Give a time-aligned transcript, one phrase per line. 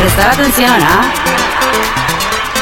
[0.00, 1.12] Prestar atención, ¿ah?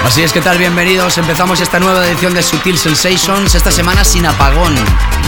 [0.04, 0.58] Así es, ¿qué tal?
[0.58, 1.18] Bienvenidos.
[1.18, 4.74] Empezamos esta nueva edición de Sutil Sensations, esta semana sin apagón.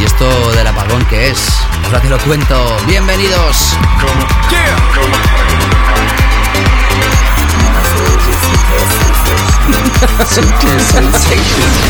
[0.00, 1.48] ¿Y esto del apagón qué es?
[1.84, 2.76] Ahora te lo cuento.
[2.86, 3.76] Bienvenidos.
[10.28, 11.80] Sutil Sensations.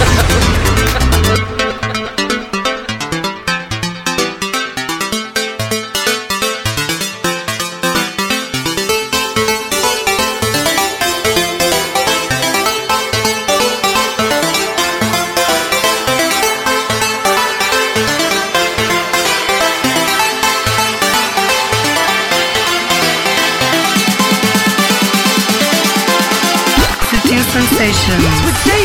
[27.52, 28.79] Sensations.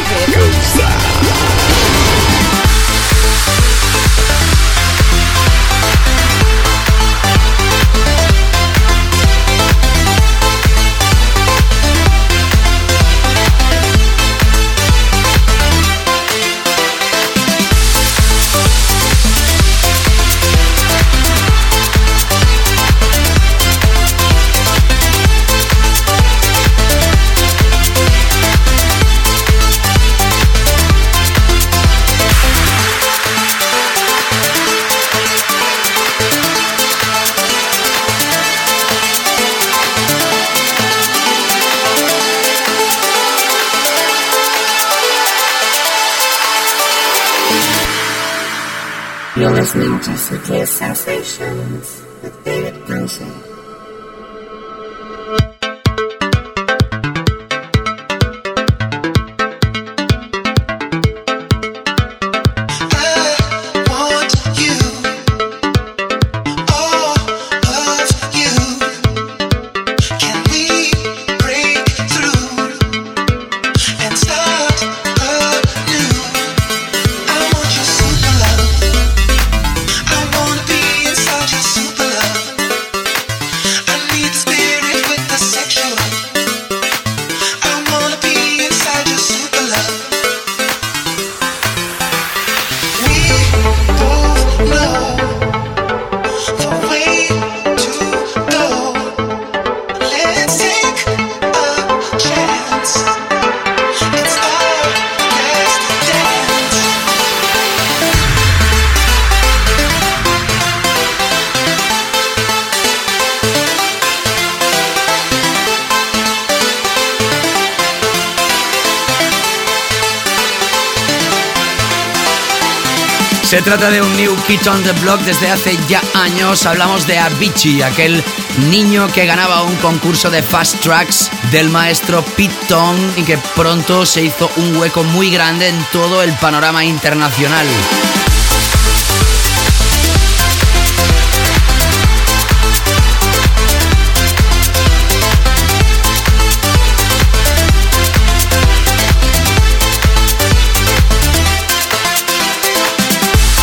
[123.45, 126.65] Se trata de un New Kid on the Block desde hace ya años.
[126.65, 128.23] Hablamos de Avicii, aquel
[128.71, 134.03] niño que ganaba un concurso de fast tracks del maestro Pete Tong y que pronto
[134.07, 137.67] se hizo un hueco muy grande en todo el panorama internacional.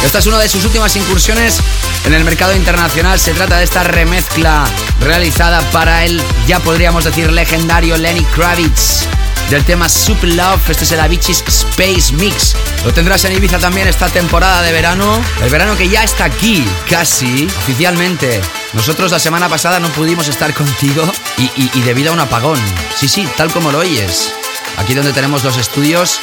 [0.05, 1.59] Esta es una de sus últimas incursiones
[2.05, 3.19] en el mercado internacional.
[3.19, 4.65] Se trata de esta remezcla
[5.01, 9.05] realizada para el, ya podríamos decir, legendario Lenny Kravitz
[9.49, 10.71] del tema Super Love.
[10.71, 12.55] Este es el Avicii's Space Mix.
[12.85, 15.23] Lo tendrás en Ibiza también esta temporada de verano.
[15.43, 18.41] El verano que ya está aquí, casi, oficialmente.
[18.75, 22.59] Nosotros la semana pasada no pudimos estar contigo y, y- y debido a un apagón.
[22.99, 24.33] Sí, sí, tal como lo oyes.
[24.79, 26.19] Aquí donde tenemos los estudios,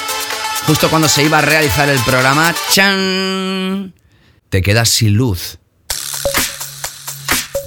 [0.70, 3.92] justo cuando se iba a realizar el programa, ¡chan!
[4.50, 5.58] Te quedas sin luz.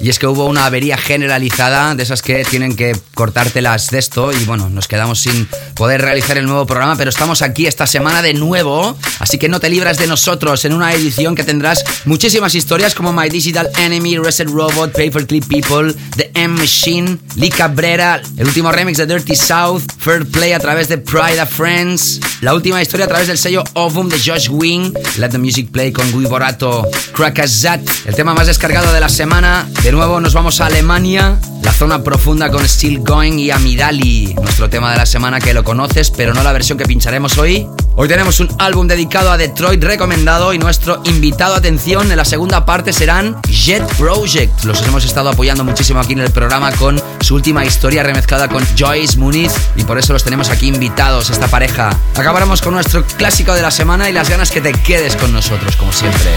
[0.02, 4.32] Y es que hubo una avería generalizada de esas que tienen que cortártelas de esto
[4.32, 5.46] y bueno, nos quedamos sin
[5.76, 9.60] poder realizar el nuevo programa, pero estamos aquí esta semana de nuevo, así que no
[9.60, 14.18] te libras de nosotros en una edición que tendrás muchísimas historias como My Digital Enemy,
[14.18, 19.82] Reset Robot, Paperclip People, The M Machine, Lee Cabrera, el último remix de Dirty South,
[19.98, 23.62] Fair Play a través de Pride of Friends, la última historia a través del sello
[23.74, 28.48] Ovum de Josh Wing, Let the Music Play con Guy Borato, Crackazat, el tema más
[28.48, 33.38] descargado de la semana Nuevo nos vamos a Alemania, la zona profunda con Still Going
[33.38, 36.86] y Amidali, nuestro tema de la semana que lo conoces, pero no la versión que
[36.86, 37.68] pincharemos hoy.
[37.94, 42.64] Hoy tenemos un álbum dedicado a Detroit recomendado y nuestro invitado, atención, en la segunda
[42.64, 44.64] parte serán Jet Project.
[44.64, 48.64] Los hemos estado apoyando muchísimo aquí en el programa con su última historia remezclada con
[48.78, 51.90] Joyce Muniz y por eso los tenemos aquí invitados, esta pareja.
[52.16, 55.76] Acabaremos con nuestro clásico de la semana y las ganas que te quedes con nosotros,
[55.76, 56.30] como siempre.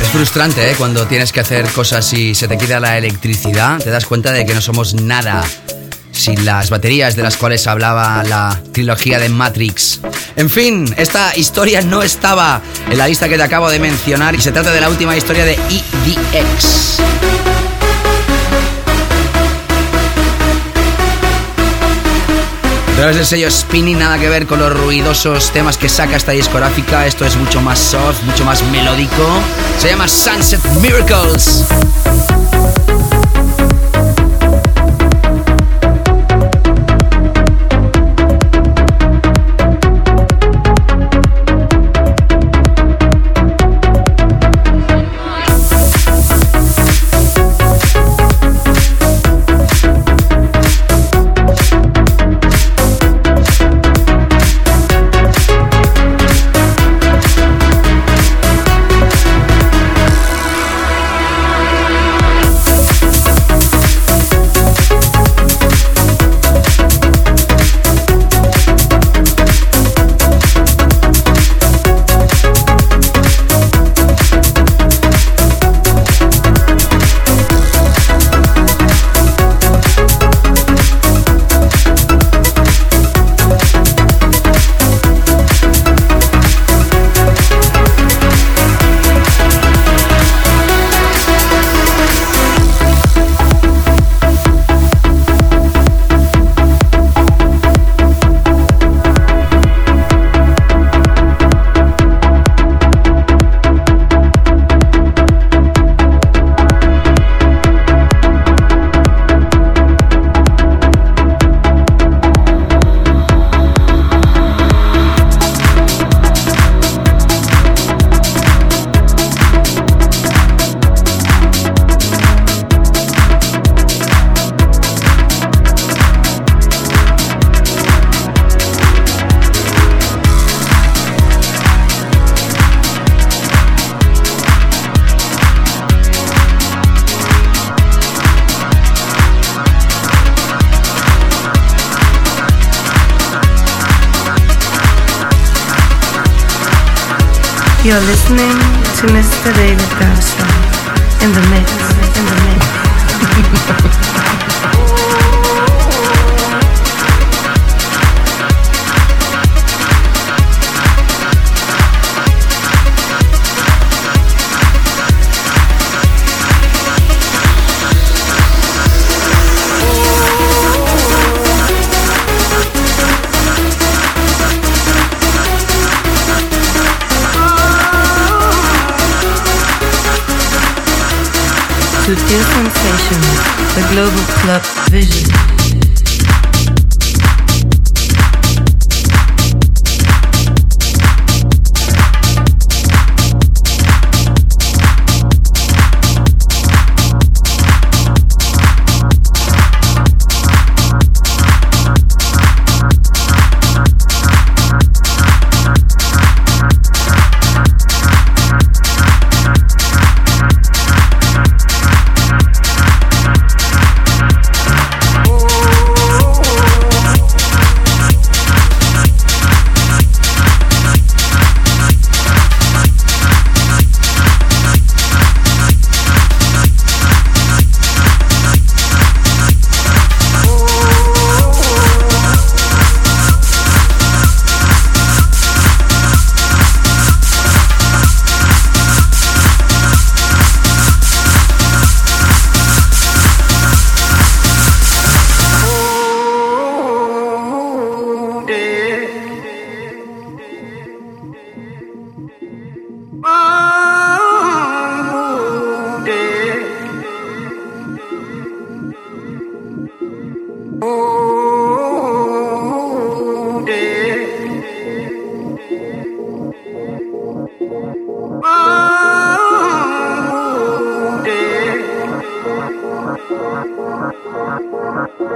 [0.00, 0.74] Es frustrante, ¿eh?
[0.78, 4.46] Cuando tienes que hacer cosas y se te quita la electricidad, te das cuenta de
[4.46, 5.42] que no somos nada
[6.12, 10.00] sin las baterías de las cuales hablaba la trilogía de Matrix.
[10.36, 12.60] En fin, esta historia no estaba
[12.90, 15.44] en la lista que te acabo de mencionar y se trata de la última historia
[15.44, 16.98] de EDX.
[22.98, 27.06] Través del sello Spinning, nada que ver con los ruidosos temas que saca esta discográfica.
[27.06, 29.40] Esto es mucho más soft, mucho más melódico.
[29.78, 31.64] Se llama Sunset Miracles.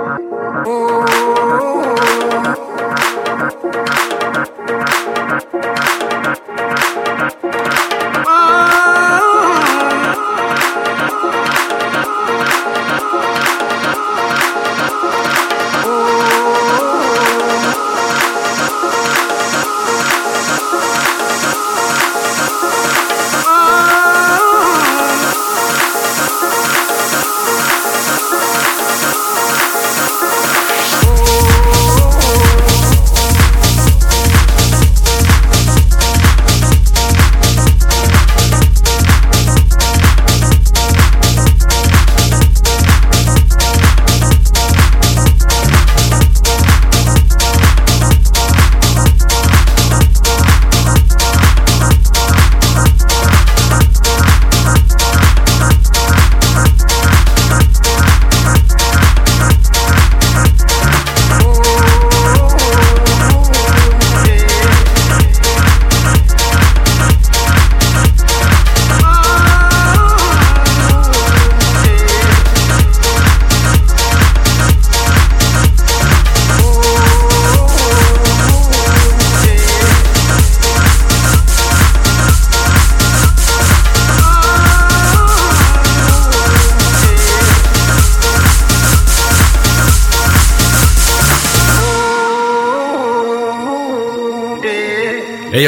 [0.04, 1.31] Oh.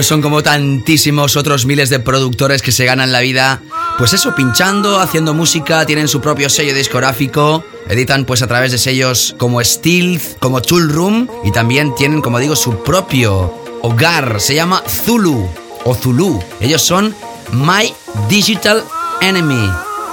[0.04, 3.62] Son como tantísimos otros miles de productores que se ganan la vida,
[3.96, 8.76] pues eso, pinchando, haciendo música, tienen su propio sello discográfico, editan pues a través de
[8.76, 14.54] sellos como Stealth, como Tool Room y también tienen, como digo, su propio hogar, se
[14.54, 15.48] llama Zulu
[15.84, 16.38] o Zulu.
[16.60, 17.16] Ellos son
[17.52, 17.90] My
[18.28, 18.84] Digital
[19.22, 19.70] Enemy.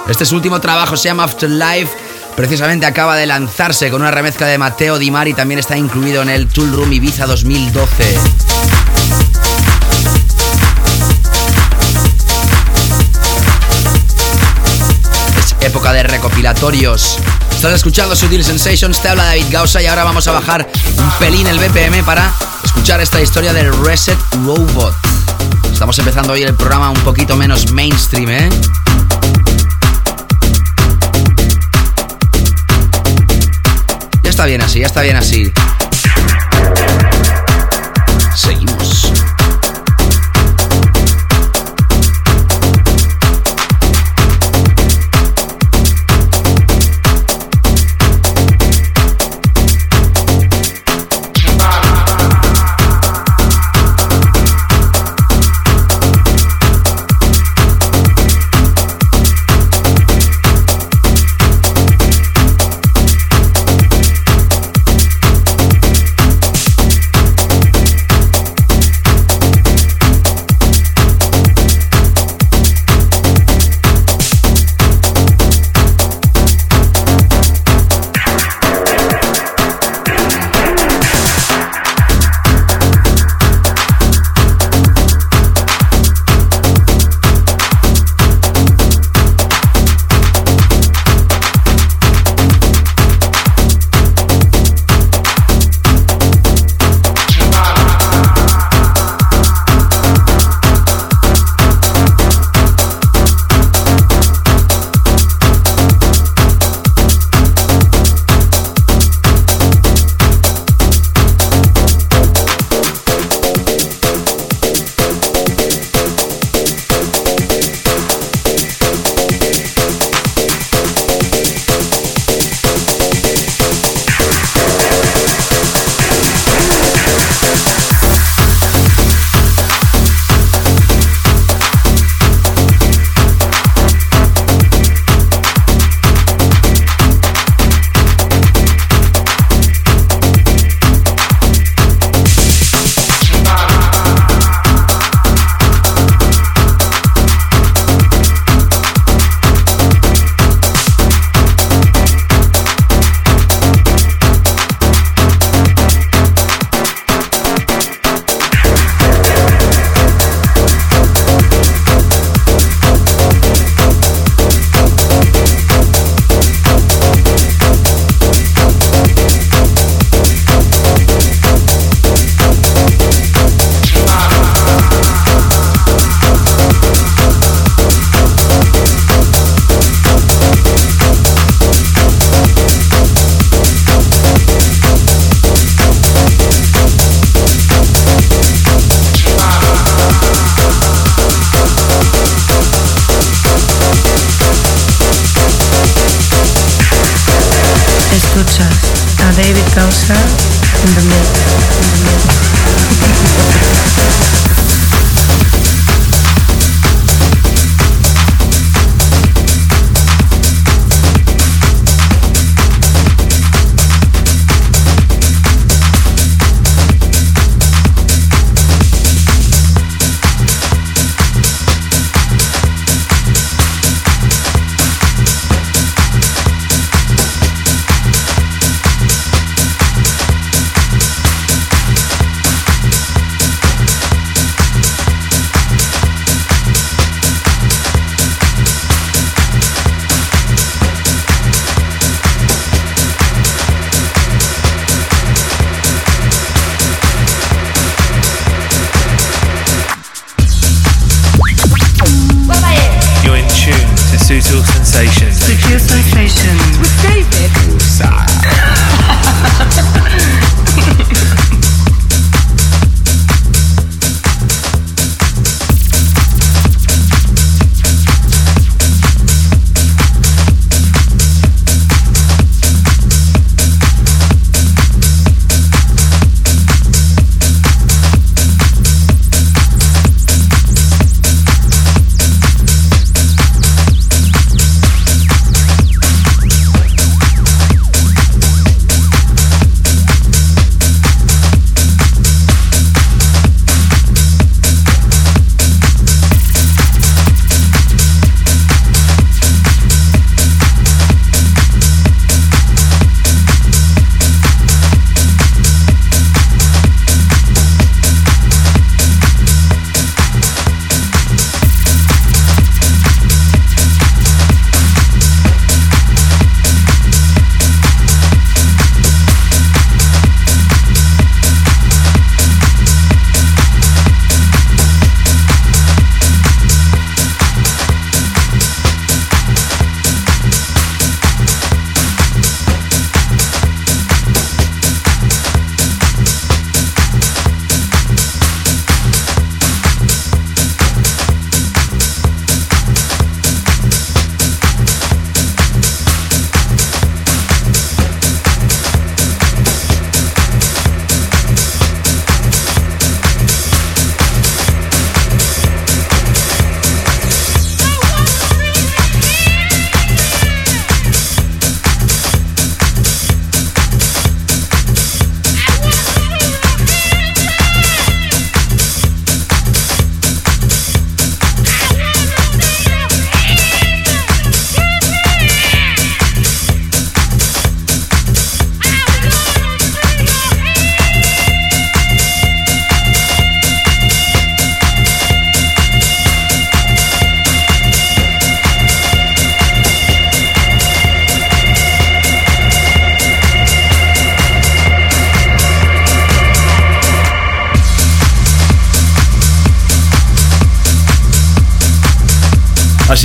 [0.08, 1.92] Este su último trabajo se llama Afterlife.
[2.34, 6.30] Precisamente acaba de lanzarse con una remezcla de Mateo Di Mari, también está incluido en
[6.30, 8.51] el Tool Room Ibiza 2012.
[15.72, 17.16] Época de recopilatorios.
[17.50, 21.46] Estás escuchando Sutil Sensations, te habla David Gausa y ahora vamos a bajar un pelín
[21.46, 22.30] el BPM para
[22.62, 24.94] escuchar esta historia del Reset Robot.
[25.72, 28.50] Estamos empezando hoy el programa un poquito menos mainstream, ¿eh?
[34.22, 35.50] Ya está bien así, ya está bien así.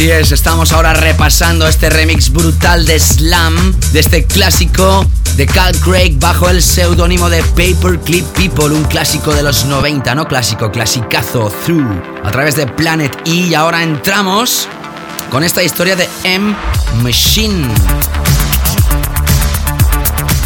[0.08, 6.50] Estamos ahora repasando este remix brutal de Slam, de este clásico de Cal Craig bajo
[6.50, 12.32] el seudónimo de Paperclip People, un clásico de los 90, no clásico, clasicazo, Through, a
[12.32, 13.32] través de Planet E.
[13.32, 14.70] Y ahora entramos
[15.30, 16.56] con esta historia de M
[17.04, 17.68] Machine.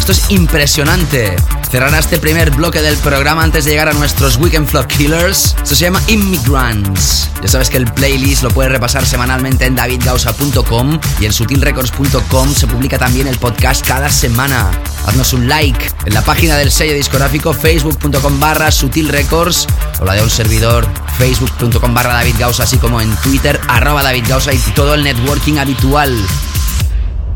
[0.00, 1.36] Esto es impresionante.
[1.72, 5.56] Cerrará este primer bloque del programa antes de llegar a nuestros Weekend Flow Killers.
[5.56, 7.30] Esto se llama Immigrants.
[7.40, 12.66] Ya sabes que el playlist lo puedes repasar semanalmente en davidgausa.com y en sutilrecords.com se
[12.66, 14.70] publica también el podcast cada semana.
[15.06, 19.66] Haznos un like en la página del sello discográfico facebook.com barra sutilrecords
[19.98, 24.58] o la de un servidor facebook.com barra davidgausa así como en twitter arroba davidgausa y
[24.74, 26.14] todo el networking habitual.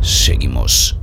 [0.03, 0.96] Seguimos.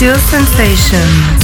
[0.00, 1.39] Sutil Sensations.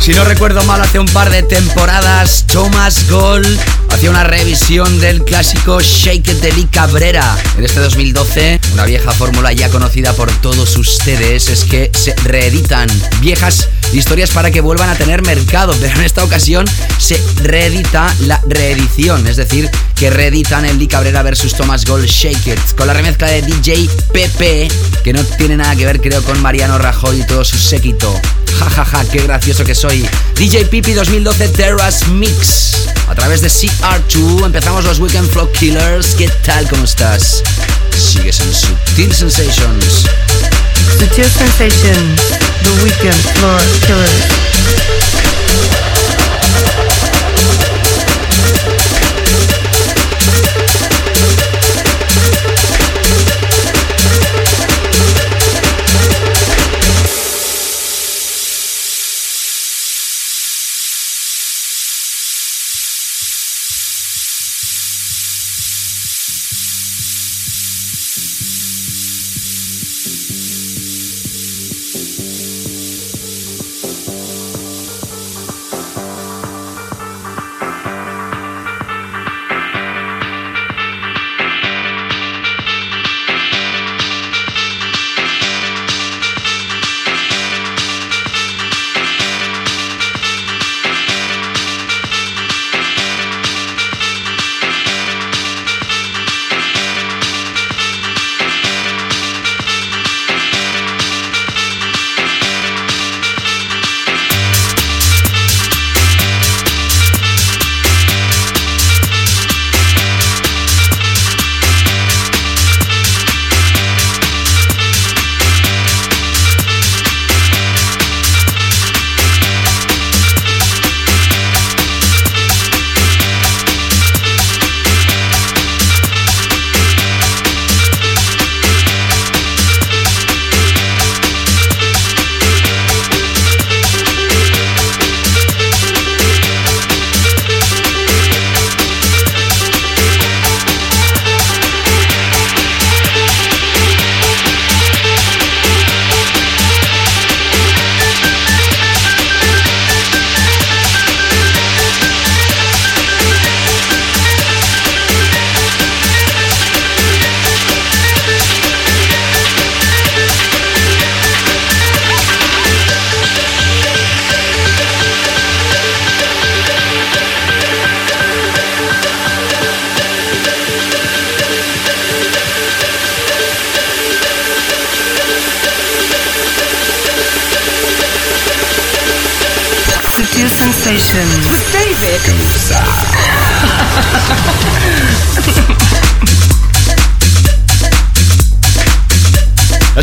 [0.00, 5.22] Si no recuerdo mal, hace un par de temporadas, Thomas Gold hacía una revisión del
[5.22, 7.36] clásico Shake It de Lee Cabrera.
[7.58, 12.88] En este 2012, una vieja fórmula ya conocida por todos ustedes es que se reeditan
[13.20, 16.64] viejas historias para que vuelvan a tener mercado, pero en esta ocasión
[16.98, 19.70] se reedita la reedición, es decir,
[20.02, 24.66] que reeditan el Cabrera versus Thomas Gold Shake It, con la remezcla de DJ Pepe,
[25.04, 28.12] que no tiene nada que ver creo con Mariano Rajoy y todo su séquito.
[28.58, 30.04] Ja ja ja, qué gracioso que soy.
[30.34, 32.88] DJ Pipi 2012 Terrace Mix.
[33.08, 36.16] A través de CR2 empezamos los Weekend Flow Killers.
[36.16, 36.68] ¿Qué tal?
[36.68, 37.40] ¿Cómo estás?
[37.96, 40.06] Sigues en Sutil Sensations.
[40.98, 42.20] Sutil Sensations.
[42.64, 45.01] The Weekend Floor Killers.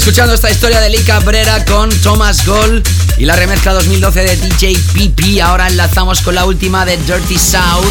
[0.10, 2.84] Escuchando esta historia de Lee Cabrera con Thomas Gold
[3.20, 5.40] y la remezcla 2012 de DJ PP.
[5.40, 7.86] Ahora enlazamos con la última de Dirty South.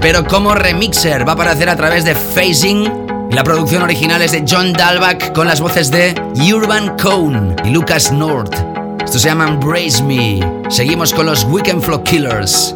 [0.00, 3.28] Pero como remixer va a aparecer a través de Phasing.
[3.32, 6.14] La producción original es de John Dalbach con las voces de
[6.50, 8.54] Urban Cone y Lucas North.
[9.04, 10.40] Esto se llama Embrace Me.
[10.70, 12.74] Seguimos con los Weekend Flow Killers.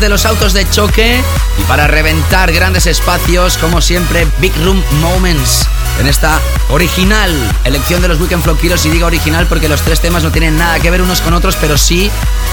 [0.00, 1.22] De los autos de choque
[1.58, 5.66] y para reventar grandes espacios, como siempre, Big Room Moments.
[5.98, 7.32] En esta original
[7.64, 10.78] elección de los Weekend Killers, y digo original porque los tres temas no tienen nada
[10.80, 12.10] que ver unos con otros, pero sí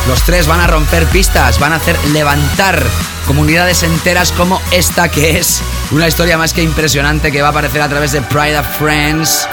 [0.07, 2.81] los tres van a romper pistas, van a hacer levantar
[3.27, 7.81] comunidades enteras como esta que es una historia más que impresionante que va a aparecer
[7.81, 9.49] a través de Pride of Friends.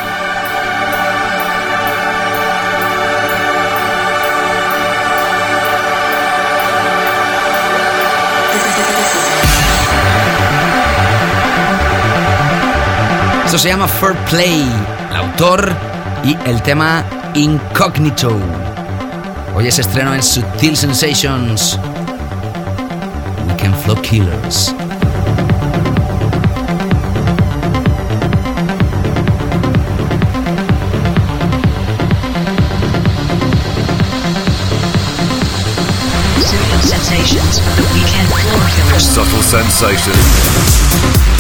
[13.51, 14.65] Esto se llama Fair Play,
[15.11, 15.73] el autor
[16.23, 18.31] y el tema Incognito.
[19.57, 21.77] Hoy es estreno en Sutil Sensations.
[23.49, 24.73] Weekend Flow Killers.
[36.39, 39.03] Sutil Sensations, the weekend floor killers.
[39.03, 41.40] Subtle sensations.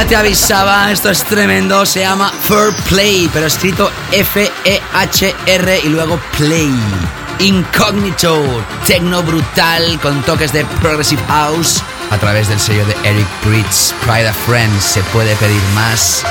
[0.00, 6.18] Ya te avisaba, esto es tremendo, se llama Fair Play, pero escrito F-E-H-R y luego
[6.38, 6.72] Play.
[7.40, 13.92] Incognito, tecno brutal con toques de Progressive House a través del sello de Eric Pritz,
[14.06, 14.82] Pride of Friends.
[14.82, 16.24] Se puede pedir más.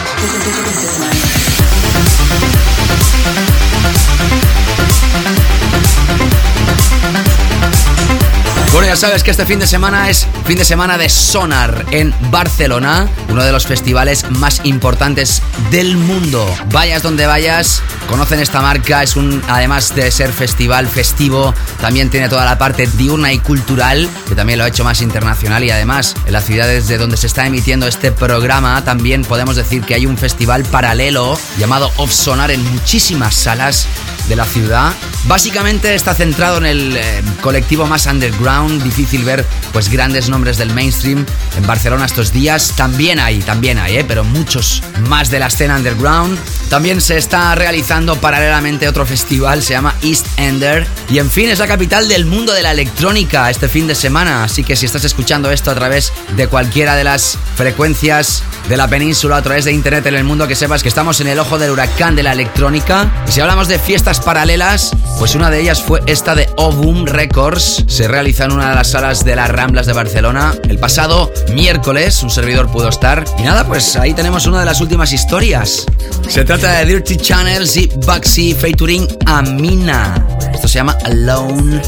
[8.71, 12.13] Bueno, ya sabes que este fin de semana es fin de semana de Sonar en
[12.29, 16.47] Barcelona, uno de los festivales más importantes del mundo.
[16.71, 22.29] Vayas donde vayas, conocen esta marca, es un además de ser festival festivo, también tiene
[22.29, 26.13] toda la parte diurna y cultural, que también lo ha hecho más internacional y además
[26.27, 30.05] en las ciudades de donde se está emitiendo este programa también podemos decir que hay
[30.05, 33.87] un festival paralelo llamado Off Sonar en muchísimas salas
[34.27, 34.93] de la ciudad.
[35.27, 40.73] Básicamente está centrado en el eh, colectivo más underground, difícil ver pues grandes nombres del
[40.73, 41.25] mainstream
[41.57, 42.73] en Barcelona estos días.
[42.75, 46.39] También hay, también hay, eh, pero muchos más de la escena underground.
[46.69, 50.87] También se está realizando paralelamente otro festival, se llama East Ender.
[51.09, 54.43] Y en fin, es la capital del mundo de la electrónica este fin de semana.
[54.43, 58.87] Así que si estás escuchando esto a través de cualquiera de las frecuencias de la
[58.87, 61.57] península, a través de internet en el mundo, que sepas que estamos en el ojo
[61.57, 63.11] del huracán de la electrónica.
[63.27, 67.83] Y si hablamos de fiestas paralelas, pues una de ellas fue esta de Ovum Records.
[67.87, 70.53] Se realiza en una de las salas de la Ramblas de Barcelona.
[70.69, 73.25] El pasado miércoles un servidor pudo estar.
[73.39, 75.87] Y nada, pues ahí tenemos una de las últimas historias.
[76.27, 80.27] Se trata de Dirty Channels y Bugsy featuring Amina.
[80.53, 81.81] Esto se llama Alone.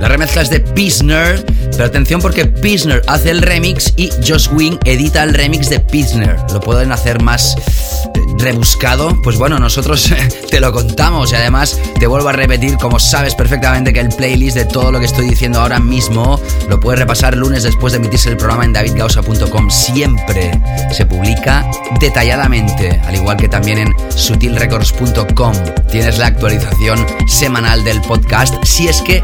[0.00, 1.44] La remezcla es de Pisner,
[1.80, 6.36] pero atención porque Pisner hace el remix y Josh Wing edita el remix de Pisner.
[6.52, 10.12] Lo pueden hacer más eh, rebuscado, pues bueno, nosotros
[10.50, 14.58] te lo contamos y además te vuelvo a repetir, como sabes perfectamente que el playlist
[14.58, 16.38] de todo lo que estoy diciendo ahora mismo
[16.68, 19.70] lo puedes repasar lunes después de emitirse el programa en davidgausa.com.
[19.70, 20.50] Siempre
[20.92, 21.64] se publica
[21.98, 25.54] detalladamente, al igual que también en sutilrecords.com.
[25.90, 29.22] Tienes la actualización semanal del podcast si es que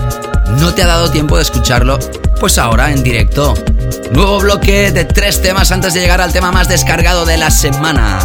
[0.59, 1.99] no te ha dado tiempo de escucharlo,
[2.39, 3.55] pues ahora en directo.
[4.13, 8.19] Nuevo bloque de tres temas antes de llegar al tema más descargado de la semana.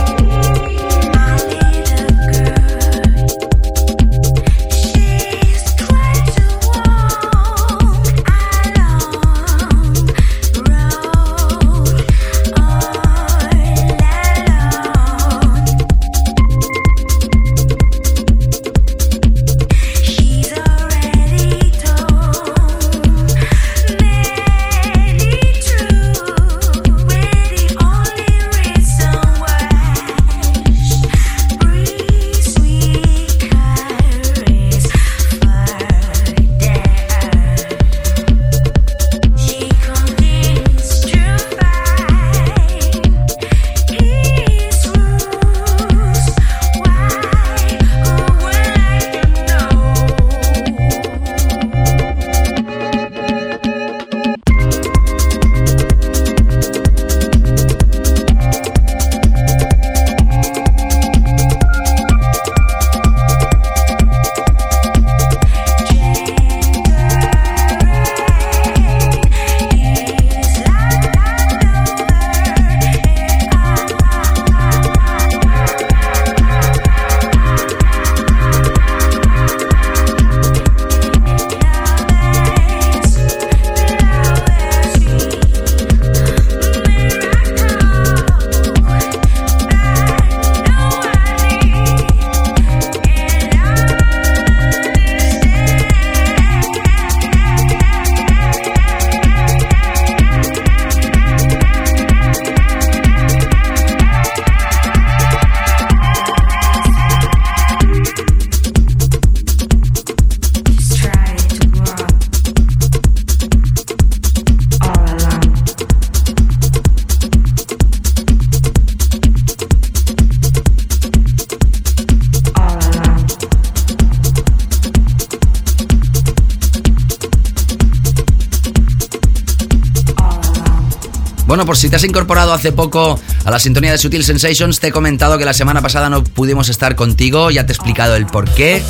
[131.81, 135.39] Si te has incorporado hace poco a la sintonía de Sutil Sensations, te he comentado
[135.39, 138.83] que la semana pasada no pudimos estar contigo, ya te he explicado el por qué.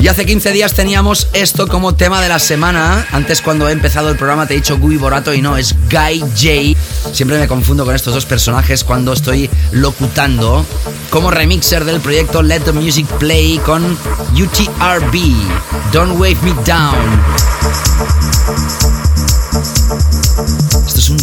[0.00, 3.06] Y hace 15 días teníamos esto como tema de la semana.
[3.12, 6.20] Antes cuando he empezado el programa te he dicho Guy Borato y no, es Guy
[6.20, 7.12] J.
[7.12, 10.64] Siempre me confundo con estos dos personajes cuando estoy locutando.
[11.10, 13.84] Como remixer del proyecto Let the Music Play con
[14.32, 15.92] UTRB.
[15.92, 17.37] Don't Wave Me Down.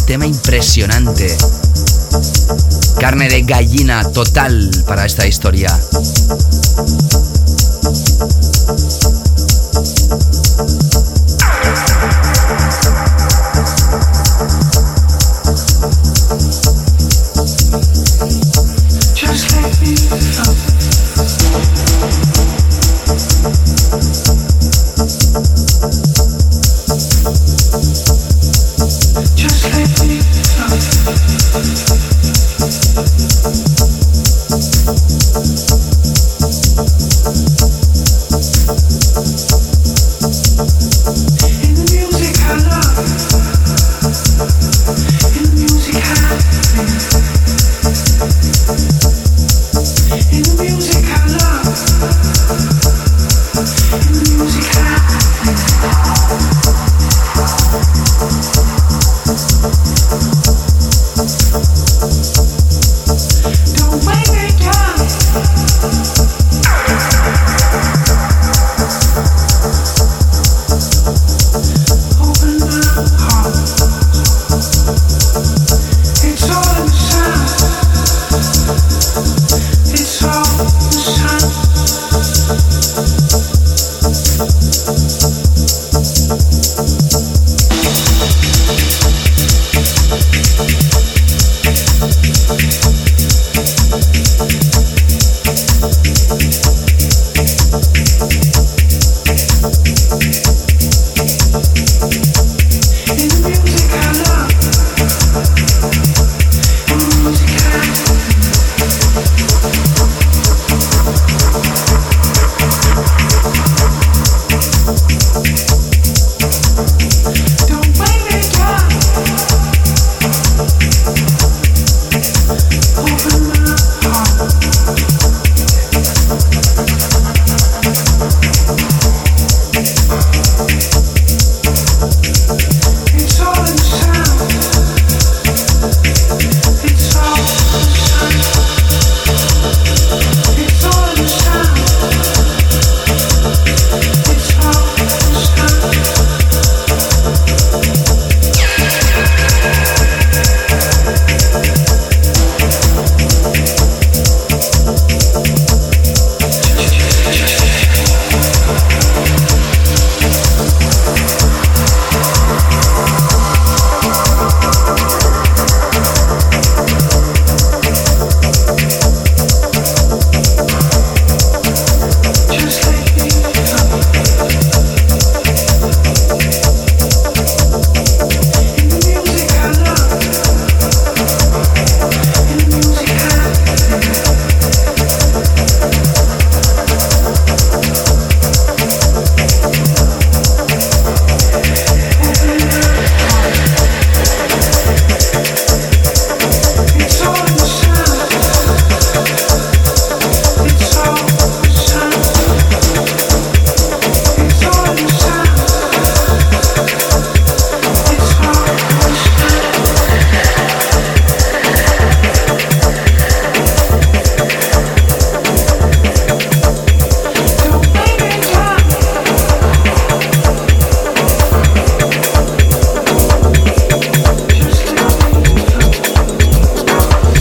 [0.06, 1.36] Tema impresionante.
[3.00, 5.68] Carne de gallina total para esta historia.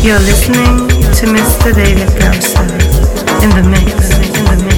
[0.05, 1.73] You're listening to Mr.
[1.73, 2.61] David Gausa
[3.41, 3.89] in the mix.
[4.37, 4.75] In the.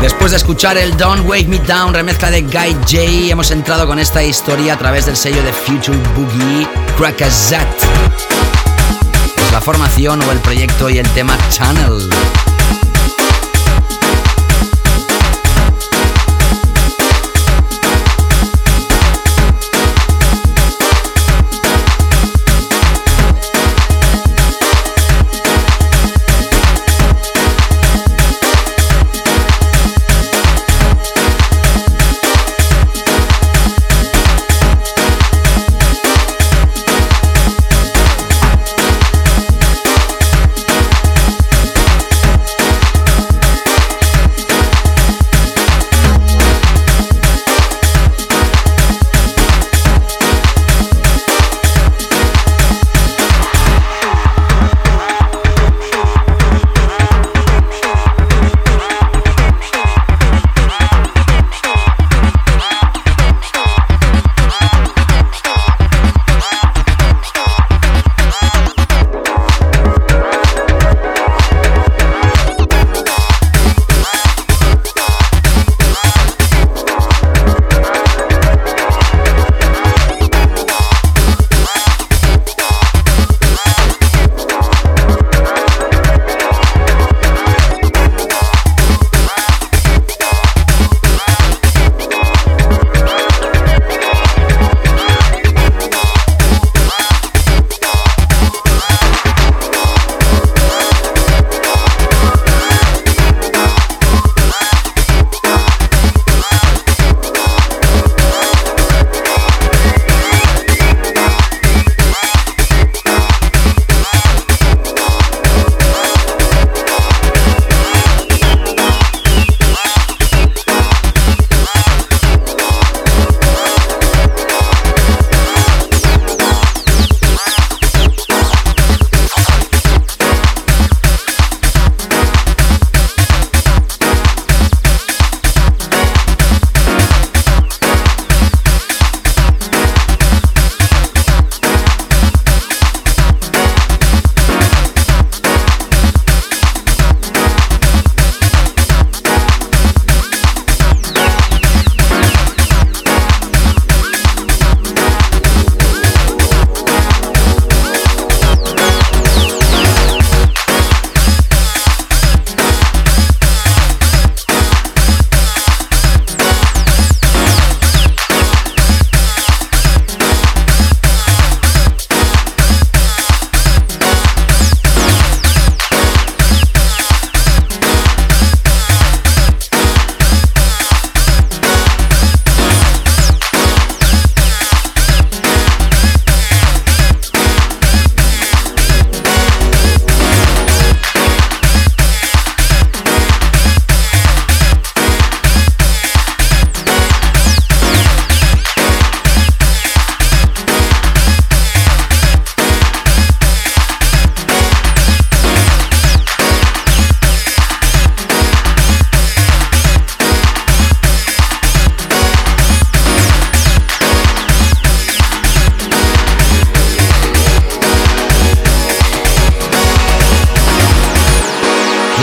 [0.00, 3.98] Después de escuchar el Don't Wake Me Down remezcla de Guy J, hemos entrado con
[3.98, 6.66] esta historia a través del sello de Future Boogie
[6.96, 7.91] Crackazat.
[9.52, 12.08] La formación o el proyecto y el tema Channel.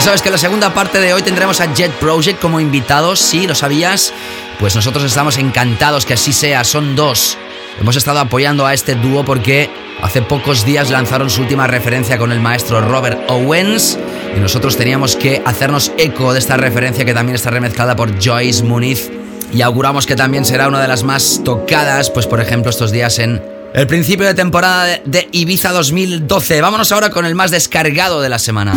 [0.10, 3.45] Sabes que en la segunda parte de hoy tendremos a Jet Project como invitados, sí,
[3.45, 4.12] lo sabías.
[4.57, 7.38] Pues nosotros estamos encantados que así sea, son dos.
[7.80, 9.70] Hemos estado apoyando a este dúo porque
[10.01, 13.99] hace pocos días lanzaron su última referencia con el maestro Robert Owens
[14.36, 18.64] y nosotros teníamos que hacernos eco de esta referencia que también está remezclada por Joyce
[18.64, 19.12] Muniz
[19.53, 23.20] y auguramos que también será una de las más tocadas, pues por ejemplo estos días
[23.20, 23.43] en
[23.76, 26.62] el principio de temporada de Ibiza 2012.
[26.62, 28.74] Vámonos ahora con el más descargado de la semana.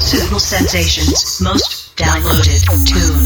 [0.00, 1.40] Suitable Sensations.
[1.40, 2.64] Most downloaded.
[2.86, 3.19] Tune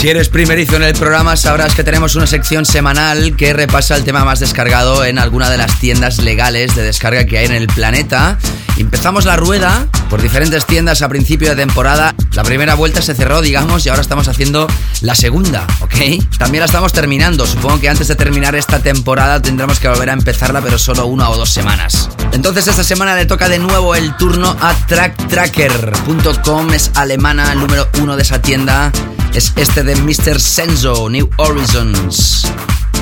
[0.00, 4.02] Si eres primerizo en el programa, sabrás que tenemos una sección semanal que repasa el
[4.02, 7.66] tema más descargado en alguna de las tiendas legales de descarga que hay en el
[7.66, 8.38] planeta.
[8.78, 12.14] Empezamos la rueda por diferentes tiendas a principio de temporada.
[12.32, 14.68] La primera vuelta se cerró, digamos, y ahora estamos haciendo
[15.02, 15.94] la segunda, ¿ok?
[16.38, 17.44] También la estamos terminando.
[17.44, 21.28] Supongo que antes de terminar esta temporada tendremos que volver a empezarla, pero solo una
[21.28, 22.08] o dos semanas.
[22.32, 26.72] Entonces esta semana le toca de nuevo el turno a tracktracker.com.
[26.72, 28.90] Es alemana, el número uno de esa tienda
[29.34, 30.38] es este de Mr.
[30.38, 32.44] Senzo, New Horizons,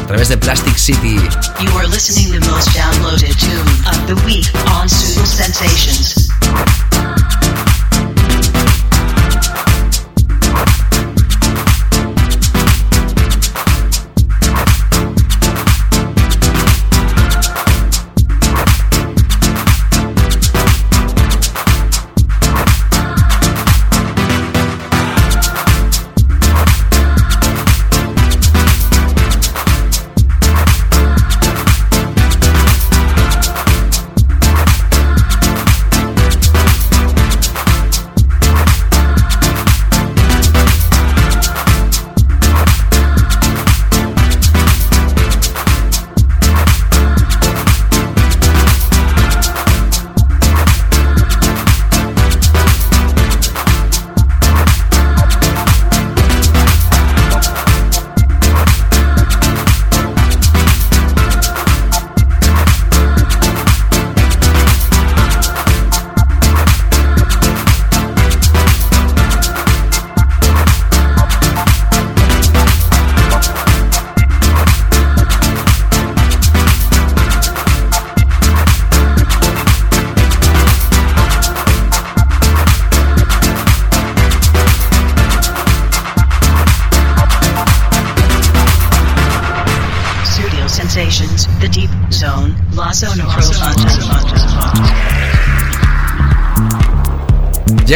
[0.03, 1.16] a través de Plastic City.
[1.61, 6.28] You are listening the most downloaded tune of the week on Suitable Sensations.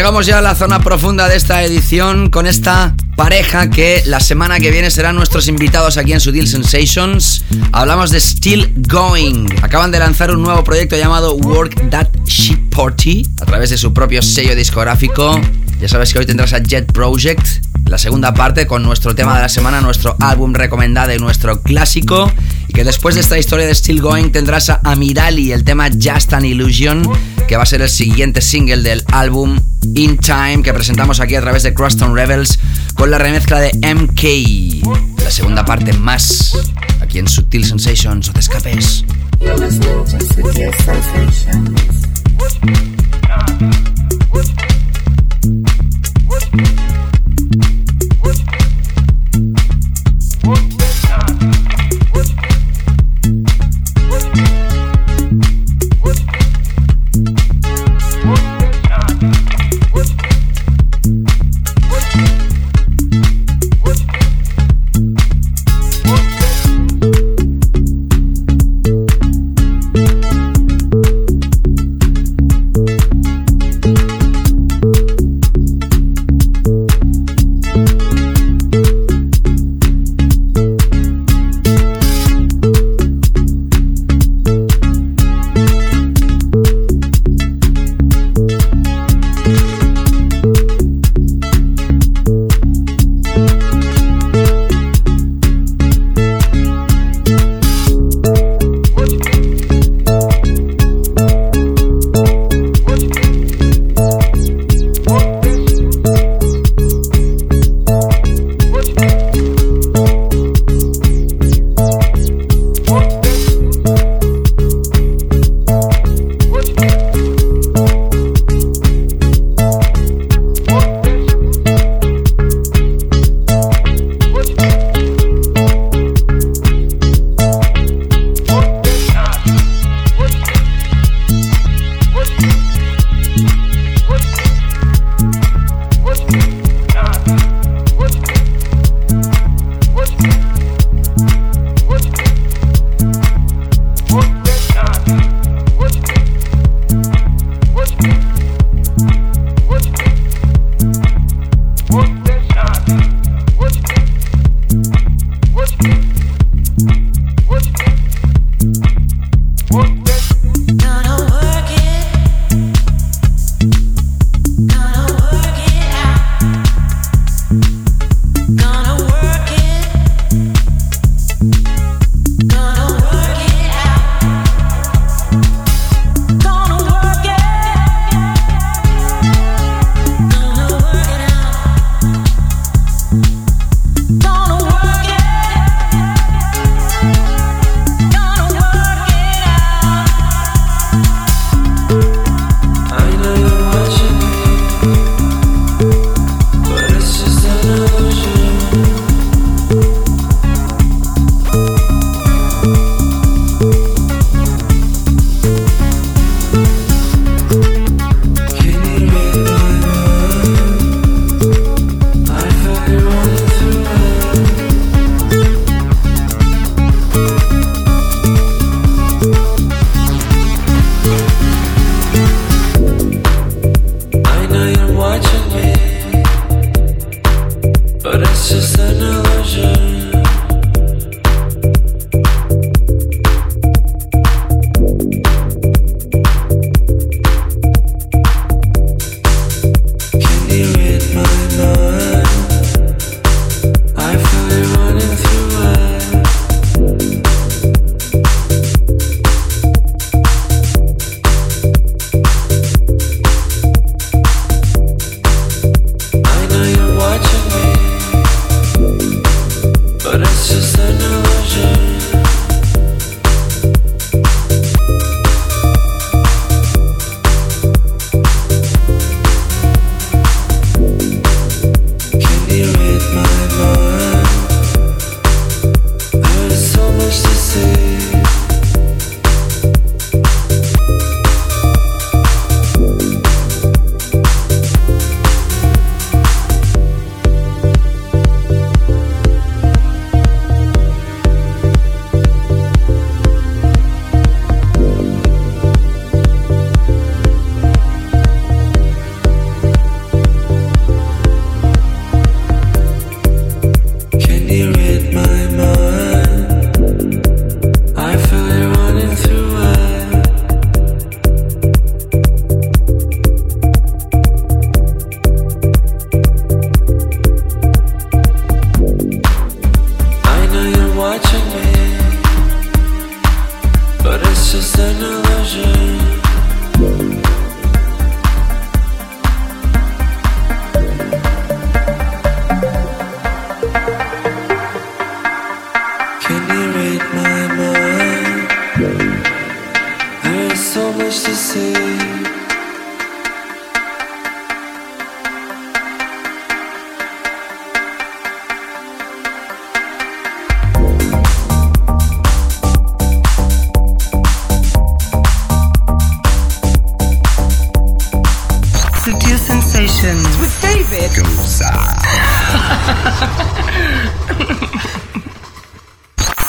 [0.02, 4.58] Llegamos ya a la zona profunda de esta edición con esta pareja que la semana
[4.58, 7.44] que viene serán nuestros invitados aquí en Sutil Sensations.
[7.70, 9.46] Hablamos de Still Going.
[9.62, 13.94] Acaban de lanzar un nuevo proyecto llamado Work That Shit Party a través de su
[13.94, 15.40] propio sello discográfico.
[15.80, 17.46] Ya sabes que hoy tendrás a Jet Project,
[17.86, 22.28] la segunda parte con nuestro tema de la semana, nuestro álbum recomendado y nuestro clásico.
[22.72, 26.44] Que después de esta historia de Still Going tendrás a Amirali, el tema Just an
[26.44, 27.02] Illusion,
[27.46, 29.60] que va a ser el siguiente single del álbum
[29.94, 32.58] In Time que presentamos aquí a través de Crosstown Rebels
[32.94, 35.22] con la remezcla de MK.
[35.22, 36.56] La segunda parte más
[37.00, 39.04] aquí en Sutil Sensations, no te escapes.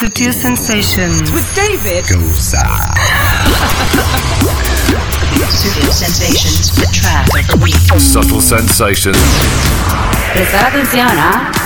[0.04, 2.60] Sutil sensations with David Goza.
[5.47, 8.01] Sutil Sensations, the track of the week.
[8.01, 9.16] Subtle sensations.
[10.34, 11.62] Prestar atención, ¿ah?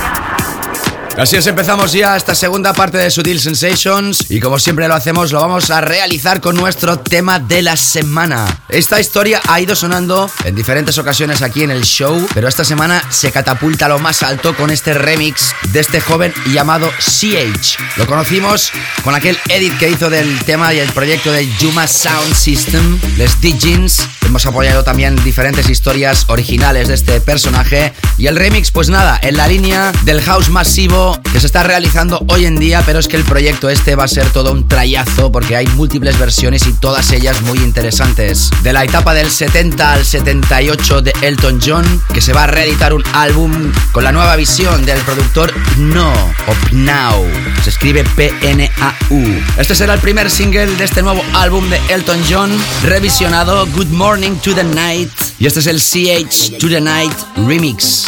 [1.18, 5.32] Así es, empezamos ya esta segunda parte de Sutil Sensations y como siempre lo hacemos,
[5.32, 8.46] lo vamos a realizar con nuestro tema de la semana.
[8.68, 13.02] Esta historia ha ido sonando en diferentes ocasiones aquí en el show, pero esta semana
[13.10, 17.78] se catapulta a lo más alto con este remix de este joven llamado CH.
[17.96, 18.70] Lo conocimos
[19.02, 23.40] con aquel edit que hizo del tema y el proyecto de Yuma Sound System, Les
[23.40, 24.06] Jeans.
[24.24, 29.36] Hemos apoyado también diferentes historias originales de este personaje y el remix, pues nada, en
[29.36, 33.16] la línea del house masivo que se está realizando hoy en día, pero es que
[33.16, 37.10] el proyecto este va a ser todo un trayazo porque hay múltiples versiones y todas
[37.12, 38.50] ellas muy interesantes.
[38.62, 42.92] De la etapa del 70 al 78 de Elton John, que se va a reeditar
[42.92, 47.24] un álbum con la nueva visión del productor No o Pnau.
[47.62, 49.42] Se escribe P-N-A-U.
[49.58, 52.50] Este será el primer single de este nuevo álbum de Elton John,
[52.82, 55.10] revisionado Good Morning to the Night.
[55.38, 58.06] Y este es el CH to the Night Remix.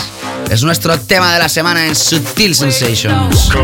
[0.50, 2.56] Es nuestro tema de la semana en Sutil
[2.94, 3.54] Sensations.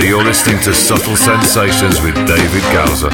[0.00, 3.10] You're listening to Subtle Sensations with David Gowser.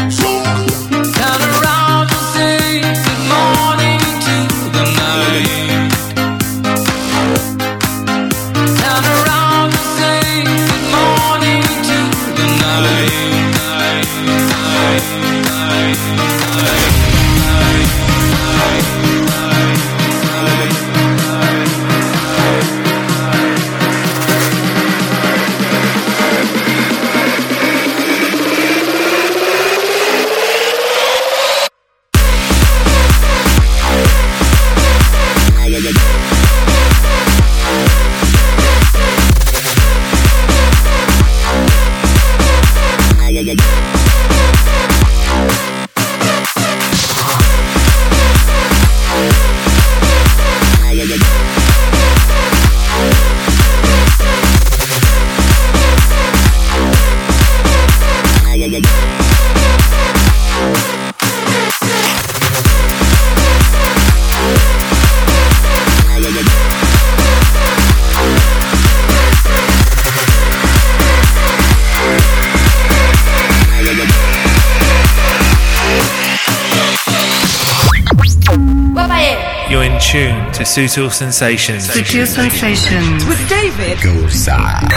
[80.75, 81.87] Sutil Sensations.
[81.87, 83.25] Sutil sensations.
[83.27, 83.97] With David.
[84.01, 84.91] Thought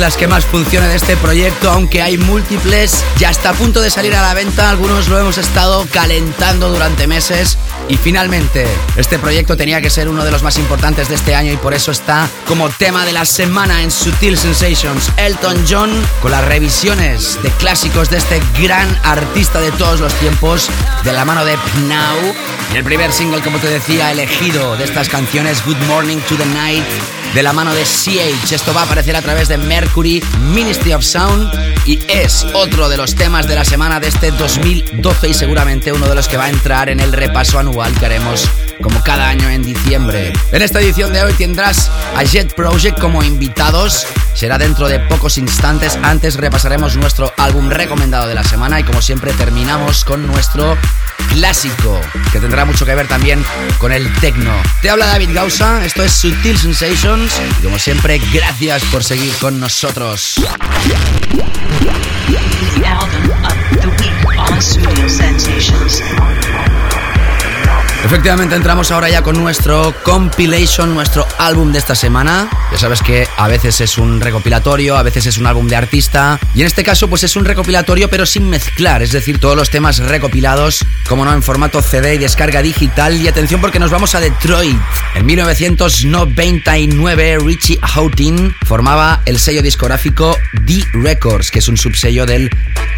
[0.00, 3.04] las remezclas que más funcione de este proyecto, aunque hay múltiples.
[3.18, 7.06] Ya está a punto de salir a la venta, algunos lo hemos estado calentando durante
[7.06, 7.58] meses.
[7.88, 11.52] Y finalmente, este proyecto tenía que ser uno de los más importantes de este año
[11.52, 15.10] y por eso está como tema de la semana en Sutil Sensations.
[15.16, 15.90] Elton John
[16.22, 20.68] con las revisiones de clásicos de este gran artista de todos los tiempos,
[21.04, 22.16] de la mano de Pnau.
[22.72, 26.46] Y el primer single, como te decía, elegido de estas canciones, Good Morning to the
[26.46, 26.84] Night
[27.34, 28.52] de la mano de CH.
[28.52, 30.22] Esto va a aparecer a través de Mercury
[30.52, 31.50] Ministry of Sound
[31.86, 36.08] y es otro de los temas de la semana de este 2012 y seguramente uno
[36.08, 38.48] de los que va a entrar en el repaso anual que haremos
[38.82, 40.32] como cada año en diciembre.
[40.52, 44.06] En esta edición de hoy tendrás a Jet Project como invitados.
[44.34, 45.98] Será dentro de pocos instantes.
[46.02, 50.76] Antes repasaremos nuestro álbum recomendado de la semana y como siempre terminamos con nuestro
[51.40, 51.98] clásico
[52.32, 53.42] que tendrá mucho que ver también
[53.78, 54.52] con el techno.
[54.82, 59.58] Te habla David Gausa, esto es Sutil Sensations y como siempre gracias por seguir con
[59.58, 60.34] nosotros.
[68.04, 72.50] Efectivamente entramos ahora ya con nuestro compilation, nuestro álbum de esta semana.
[72.72, 76.38] Ya sabes que a veces es un recopilatorio, a veces es un álbum de artista
[76.54, 79.70] y en este caso pues es un recopilatorio pero sin mezclar, es decir, todos los
[79.70, 83.20] temas recopilados, como no, en formato CD y descarga digital.
[83.20, 84.78] Y atención porque nos vamos a Detroit.
[85.14, 92.48] En 1999 Richie Houghton formaba el sello discográfico D Records, que es un subsello del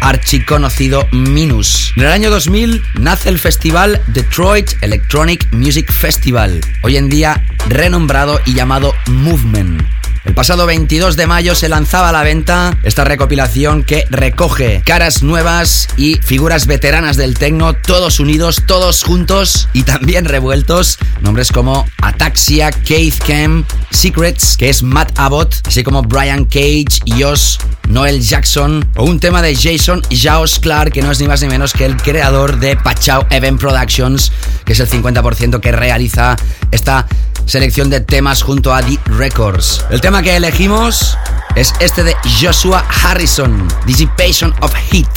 [0.01, 1.93] archiconocido Minus.
[1.95, 8.39] En el año 2000 nace el festival Detroit Electronic Music Festival, hoy en día renombrado
[8.45, 9.83] y llamado Movement.
[10.25, 15.21] El pasado 22 de mayo se lanzaba a la venta esta recopilación que recoge caras
[15.21, 20.97] nuevas y figuras veteranas del techno, todos unidos, todos juntos y también revueltos.
[21.19, 27.57] Nombres como Ataxia, Keith Kem, Secrets, que es Matt Abbott, así como Brian Cage, Yosh,
[27.89, 31.49] Noel Jackson o un tema de Jason Jaos Clark, que no es ni más ni
[31.49, 34.31] menos que el creador de Pachao Event Productions,
[34.63, 36.37] que es el 50% que realiza
[36.71, 37.07] esta
[37.45, 39.85] selección de temas junto a The Records.
[39.89, 41.17] El tema que elegimos
[41.55, 45.09] es este de Joshua Harrison, Dissipation of Heat,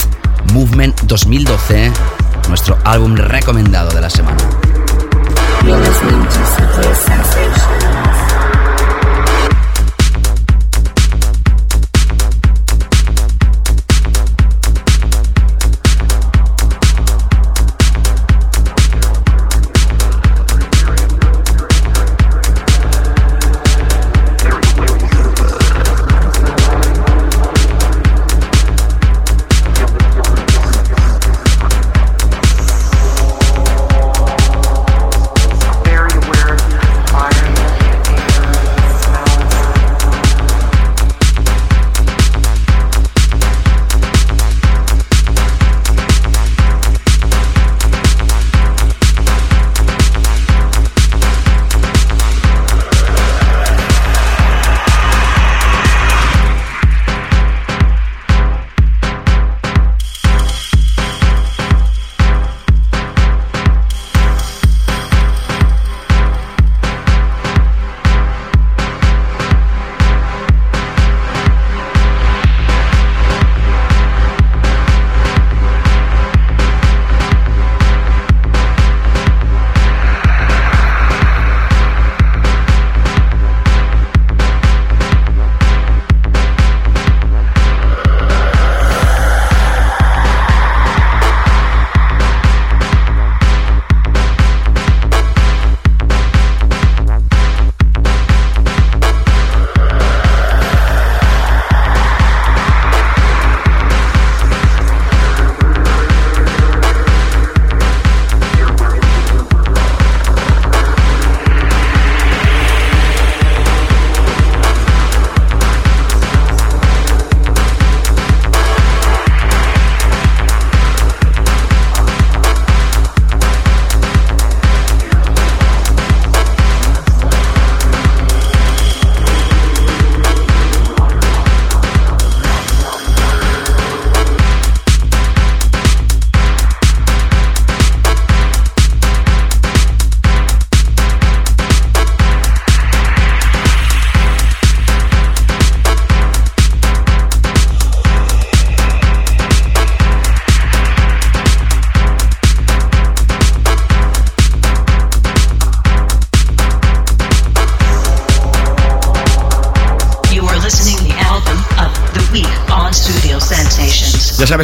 [0.53, 1.91] Movement 2012,
[2.49, 4.37] nuestro álbum recomendado de la semana.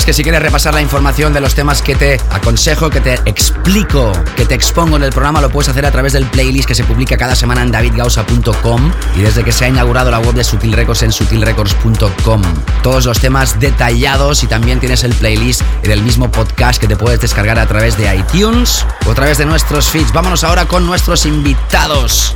[0.04, 3.14] Sabes que si quieres repasar la información de los temas que te aconsejo, que te
[3.26, 6.76] explico, que te expongo en el programa, lo puedes hacer a través del playlist que
[6.76, 10.44] se publica cada semana en davidgausa.com y desde que se ha inaugurado la web de
[10.44, 12.42] Sutil Records en sutilrecords.com.
[12.82, 16.98] Todos los temas detallados y también tienes el playlist en el mismo podcast que te
[16.98, 20.12] puedes descargar a través de iTunes o a través de nuestros feeds.
[20.12, 22.36] Vámonos ahora con nuestros invitados.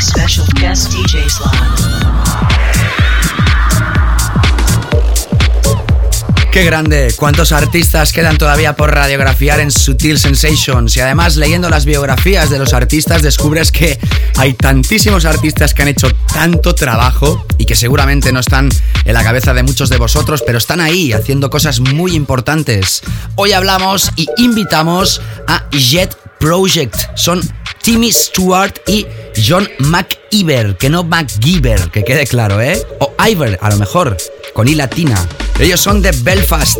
[0.00, 2.40] Special guest DJ slot.
[6.52, 11.84] Qué grande, cuántos artistas quedan todavía por radiografiar en Sutil Sensations y además leyendo las
[11.84, 14.00] biografías de los artistas descubres que
[14.36, 18.68] hay tantísimos artistas que han hecho tanto trabajo y que seguramente no están
[19.04, 23.02] en la cabeza de muchos de vosotros, pero están ahí haciendo cosas muy importantes.
[23.36, 26.96] Hoy hablamos y invitamos a Jet Project.
[27.14, 27.40] Son
[27.80, 29.06] Timmy Stewart y
[29.48, 29.68] John
[30.30, 32.80] McIver, que no McGiver, que quede claro, ¿eh?
[33.00, 34.16] O Iver, a lo mejor,
[34.54, 35.26] con I latina.
[35.58, 36.78] Ellos son de Belfast.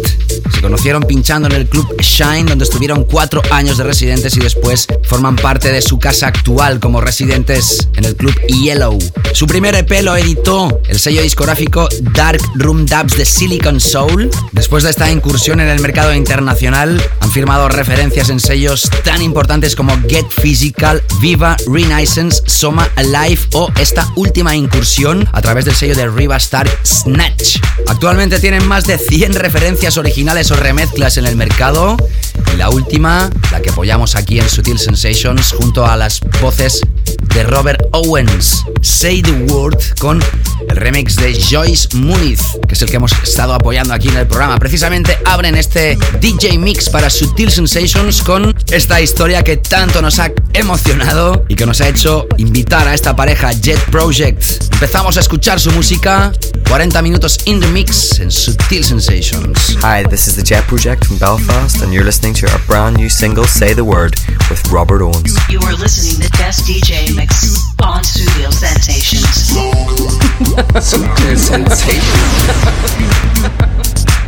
[0.54, 4.86] Se conocieron pinchando en el club Shine, donde estuvieron cuatro años de residentes y después
[5.04, 8.98] forman parte de su casa actual como residentes en el club Yellow.
[9.34, 14.30] Su primer EP lo editó el sello discográfico Dark Room Dubs de Silicon Soul.
[14.52, 19.76] Después de esta incursión en el mercado internacional, han firmado referencias en sellos tan importantes
[19.76, 25.94] como Get Physical, Viva, Renaissance, Soma Alive o esta última incursión a través del sello
[25.94, 27.58] de Riva Star Snatch.
[27.86, 31.96] Actualmente tienen más de 100 referencias originales o remezclas en el mercado.
[32.52, 36.80] Y la última, la que apoyamos aquí en Sutil Sensations, junto a las voces
[37.34, 40.22] de Robert Owens, Say the Word, con
[40.68, 44.26] el remix de Joyce Muniz, que es el que hemos estado apoyando aquí en el
[44.26, 44.58] programa.
[44.58, 50.32] Precisamente abren este DJ Mix para Sutil Sensations con esta historia que tanto nos ha
[50.52, 54.42] emocionado y que nos ha hecho invitar a esta pareja Jet Project.
[54.72, 56.32] Empezamos a escuchar su música,
[56.68, 59.76] 40 minutos in the mix en Sutil Sensations.
[59.82, 63.08] Hi, this is the Jet Project from Belfast, and you're listening to our brand new
[63.08, 64.16] single Say the Word
[64.50, 65.38] with Robert Owens.
[65.48, 69.24] You are listening to Guest DJ Mix on Studio Sensations.
[70.80, 72.00] Sutil Sensations.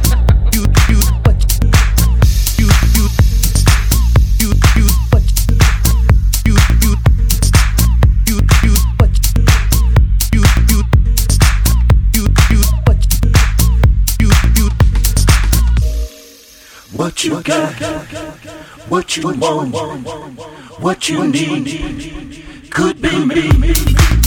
[16.94, 17.72] What you got,
[18.88, 19.74] what you want,
[20.78, 24.21] what you need, could be me.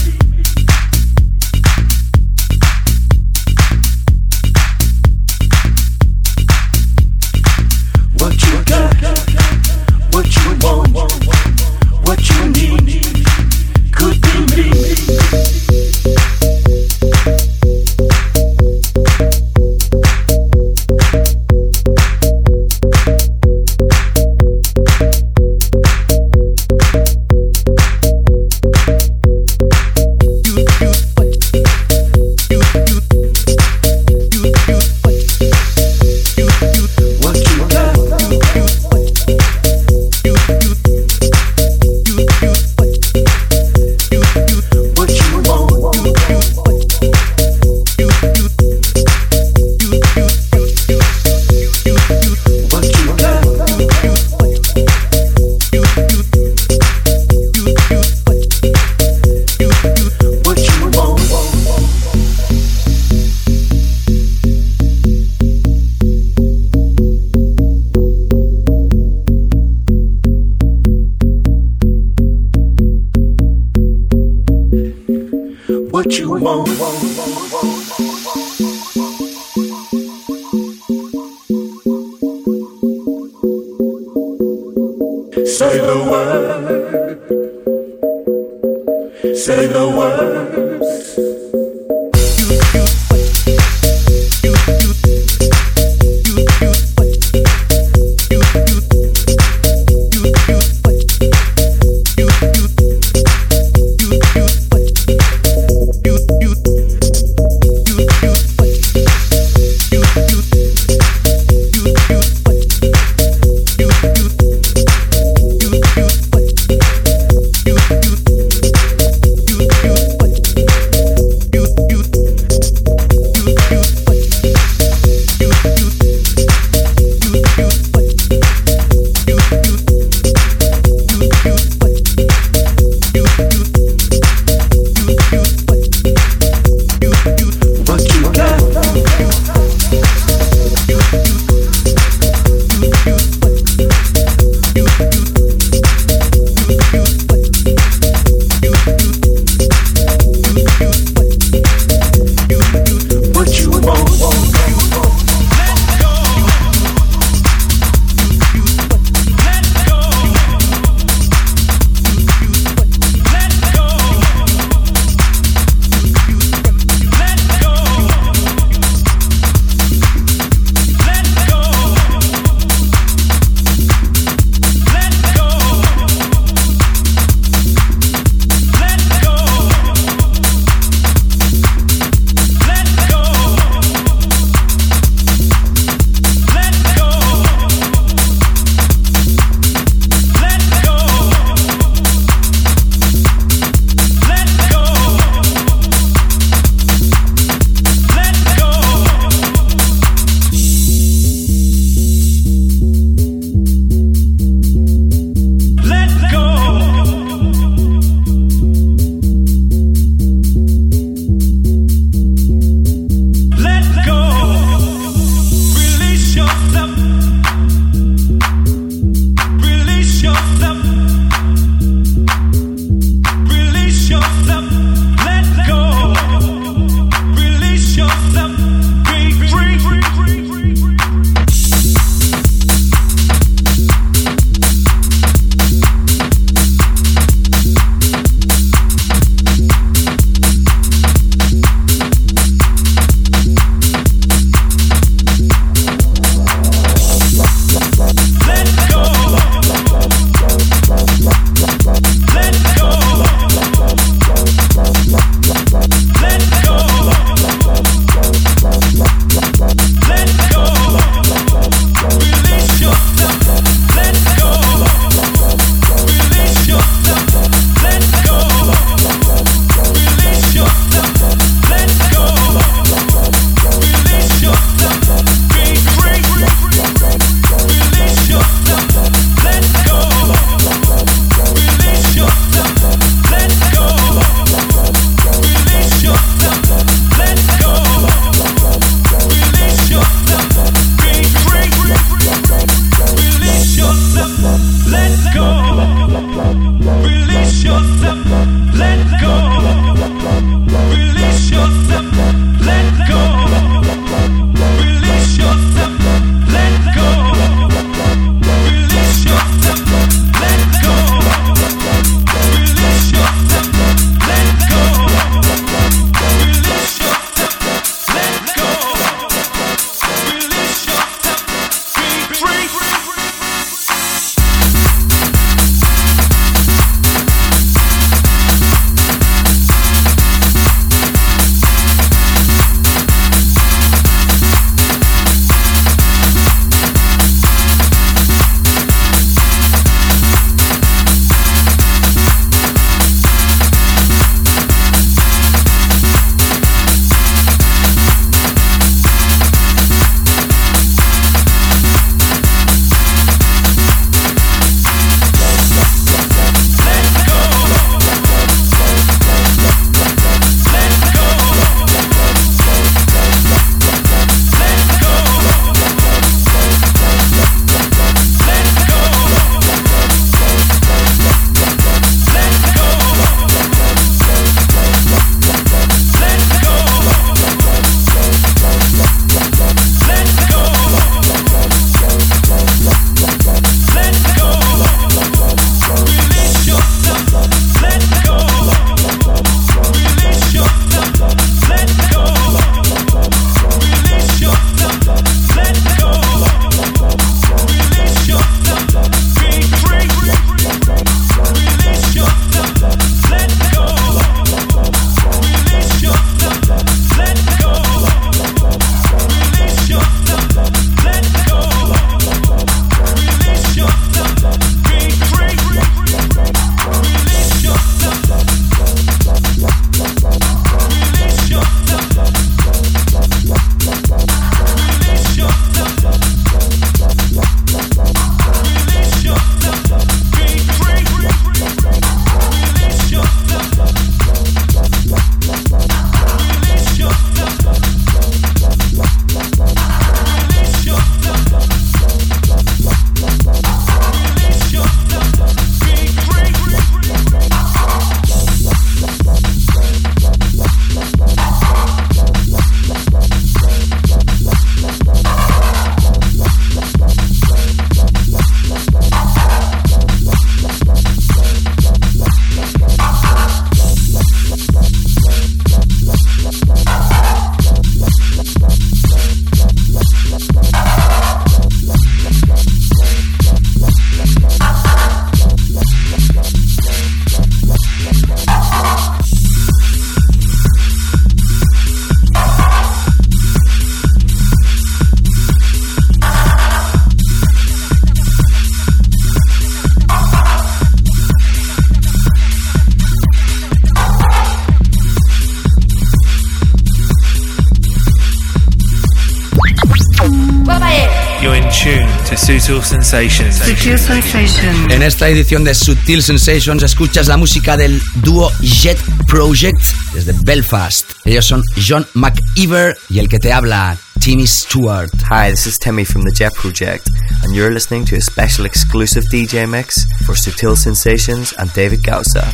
[502.55, 503.57] Sutil Sensations.
[503.57, 504.89] Sutil Sensations.
[504.89, 509.77] En esta edición de Sutil Sensations escuchas la música del dúo Jet Project
[510.13, 511.05] desde Belfast.
[511.25, 515.09] Ellos son John McIver y el que te habla, Timmy Stewart.
[515.29, 517.09] Hi, this is Timmy from the Jet Project,
[517.43, 522.53] and you're listening to a special exclusive DJ mix for Sutil Sensations and David Gausa.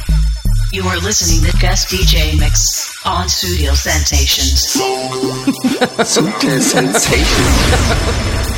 [0.71, 4.81] You are listening to guest DJ mix on Studio Sensations.
[6.01, 8.47] Sutil Sensations.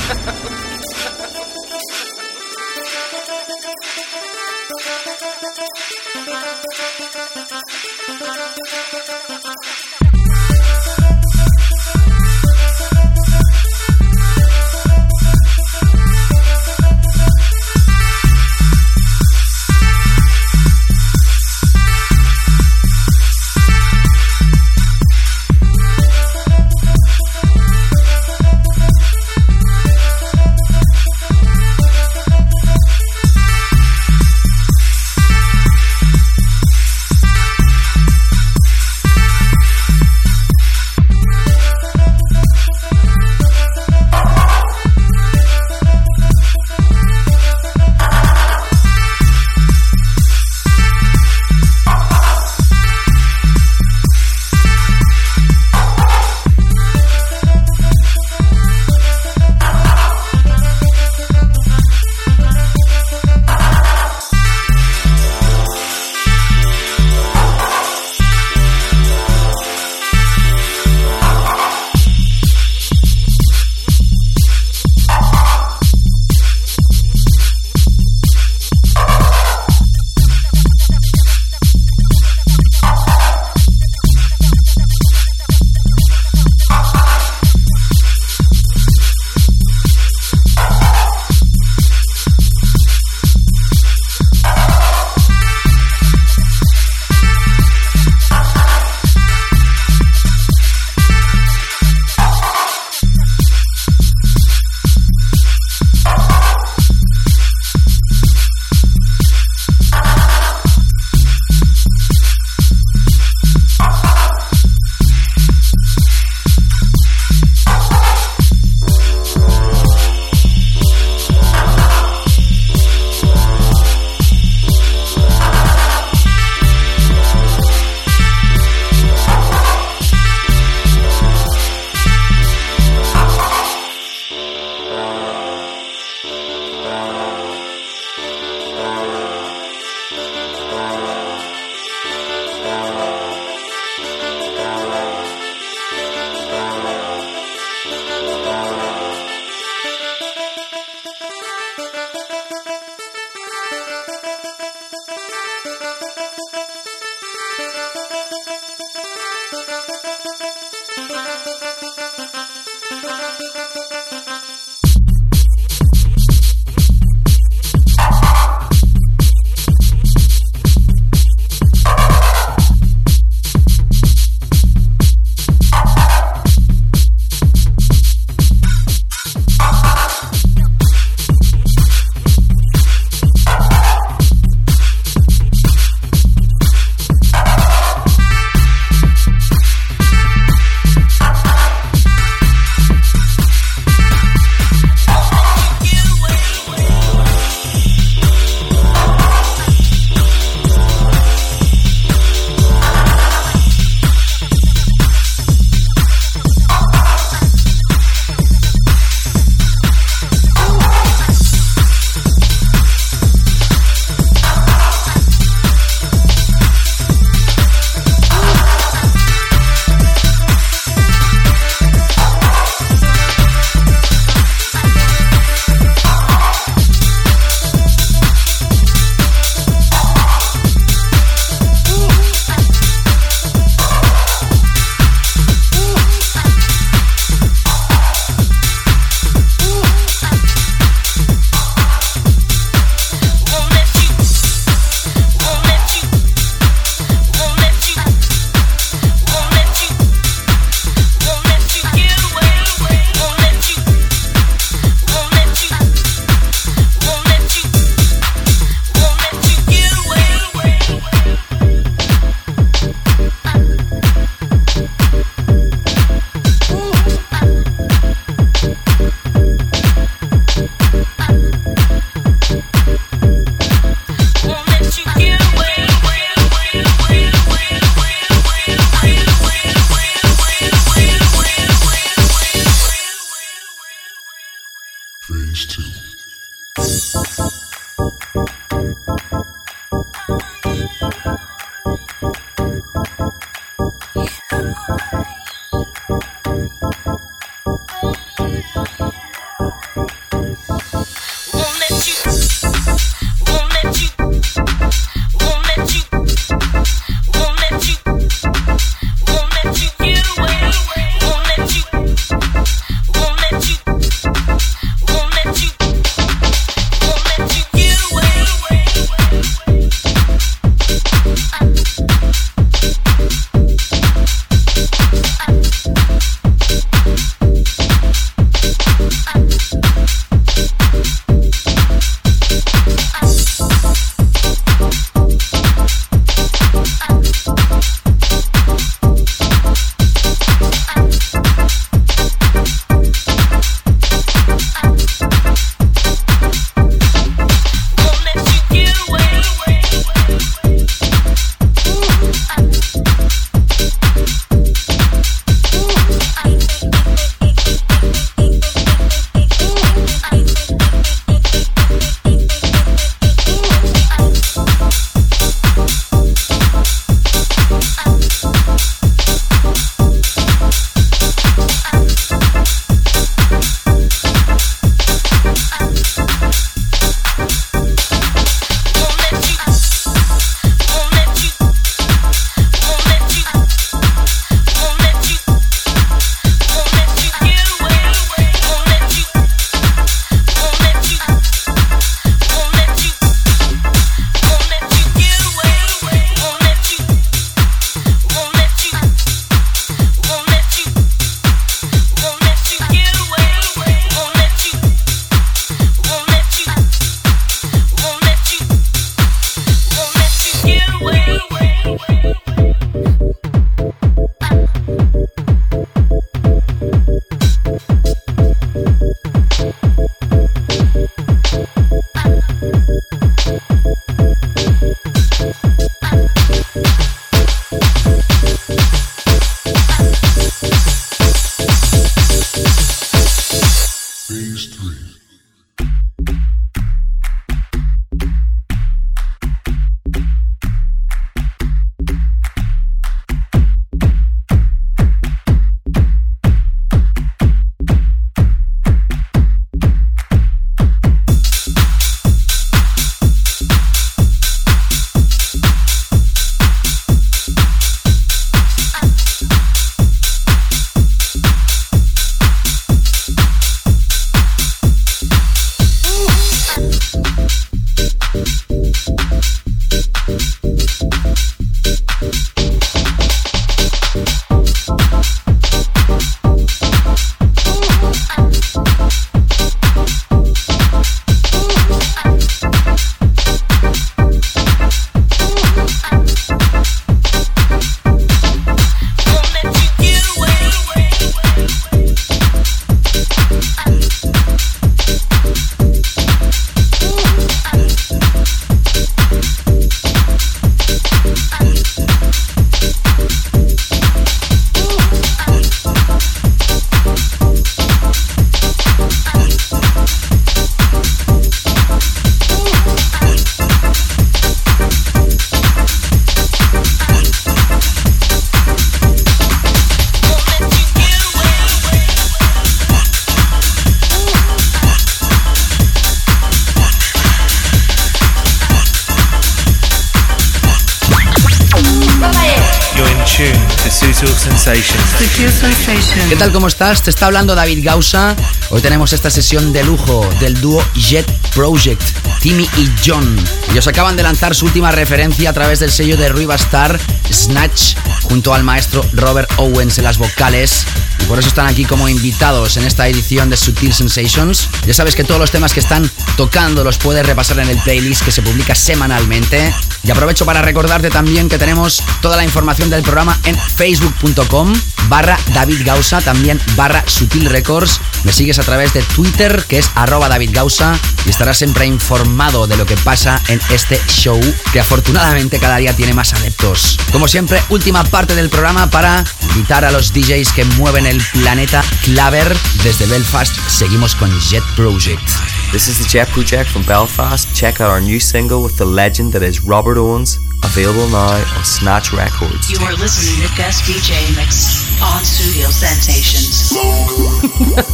[536.34, 536.52] ¿Qué tal?
[536.52, 537.04] ¿Cómo estás?
[537.04, 538.36] Te está hablando David Gausa.
[538.72, 542.02] Hoy tenemos esta sesión de lujo del dúo Jet Project,
[542.42, 543.38] Timmy y John.
[543.70, 547.00] Ellos acaban de lanzar su última referencia a través del sello de Ruiva Star,
[547.32, 547.94] Snatch,
[548.24, 550.88] junto al maestro Robert Owens en las vocales.
[551.20, 554.70] Y por eso están aquí como invitados en esta edición de Sutil Sensations.
[554.88, 558.24] Ya sabes que todos los temas que están tocando los puedes repasar en el playlist
[558.24, 559.72] que se publica semanalmente.
[560.04, 564.74] Y aprovecho para recordarte también que tenemos toda la información del programa en facebook.com
[565.10, 568.00] barra David Gausa, también barra Sutil Records.
[568.24, 572.68] Me sigues a través de Twitter, que es arroba David Gausa, y estarás siempre informado
[572.68, 574.40] de lo que pasa en este show,
[574.72, 576.98] que afortunadamente cada día tiene más adeptos.
[577.12, 581.84] Como siempre, última parte del programa para invitar a los DJs que mueven el planeta
[582.04, 582.56] Claver.
[582.84, 585.28] Desde Belfast seguimos con Jet Project.
[585.72, 587.52] This is the Jet Project from Belfast.
[587.54, 591.65] Check out our new single with the legend that is Robert Owens, available now on
[591.65, 592.69] Snatch Records.
[592.72, 596.73] You are listening to Guest DJ Mix on Studio Sensations.